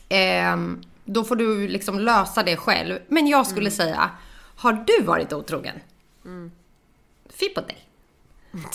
[0.09, 2.99] ehm, då får du liksom lösa det själv.
[3.07, 4.09] Men jag skulle säga,
[4.55, 5.75] har du varit otrogen?
[7.29, 7.89] Fy på dig.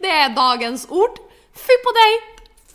[0.00, 1.18] Det är dagens ord.
[1.52, 2.20] Fy på dig!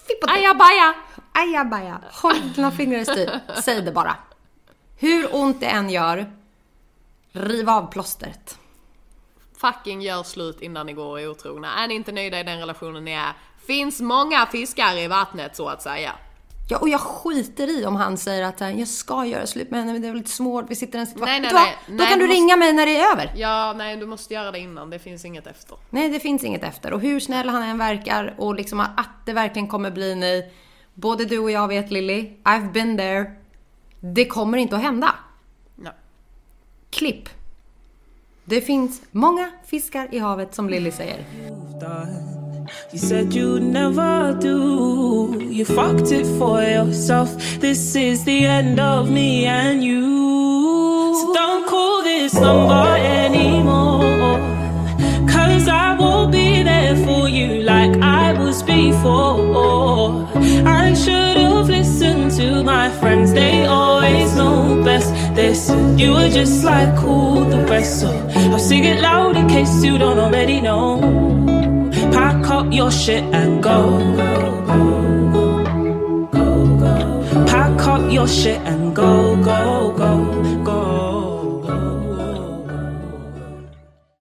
[0.07, 0.36] Fy på dig.
[0.38, 0.93] Ajabaja!
[1.32, 2.01] Ajabaja.
[2.11, 3.39] Håll dina fingrar i styr.
[3.63, 4.15] Säg det bara.
[4.97, 6.32] Hur ont det än gör,
[7.32, 8.59] riv av plåstret.
[9.57, 11.84] Fucking gör slut innan ni går och är otrogna.
[11.84, 13.34] Är ni inte nöjda i den relationen ni är,
[13.67, 16.15] finns många fiskar i vattnet så att säga.
[16.70, 19.80] Ja, och jag skiter i om han säger att här, jag ska göra slut med
[19.80, 21.30] henne men det är lite svårt, vi sitter i en situation.
[21.30, 21.76] Nej, nej, du nej.
[21.88, 23.32] Då Nej, kan du du måste- ringa mig när det är över.
[23.36, 25.78] Ja, nej du måste göra det innan, det finns inget efter.
[25.89, 26.93] Nej, det finns inget efter.
[26.93, 30.53] Och hur snäll han än verkar och liksom att det verkligen kommer bli nej.
[30.93, 33.32] Både du och jag vet Lilly, I've been there.
[33.99, 35.16] Det kommer inte att hända.
[35.76, 35.93] Nej.
[36.89, 37.30] Klipp.
[38.45, 41.26] Det finns många fiskar i havet som Lilly säger.
[42.91, 45.38] You said you'd never do.
[45.39, 47.36] You fucked it for yourself.
[47.59, 51.16] This is the end of me and you.
[51.20, 54.38] So don't call this number anymore.
[55.28, 60.28] Cause I won't be there for you like I was before.
[60.66, 65.14] I should have listened to my friends, they always know best.
[65.53, 68.01] Said you were just like all the rest.
[68.01, 68.09] So
[68.51, 71.72] I'll sing it loud in case you don't already know
[72.74, 73.99] your shit and go.
[76.32, 77.45] go, go.
[77.45, 80.62] Pack up your shit and go, go, go.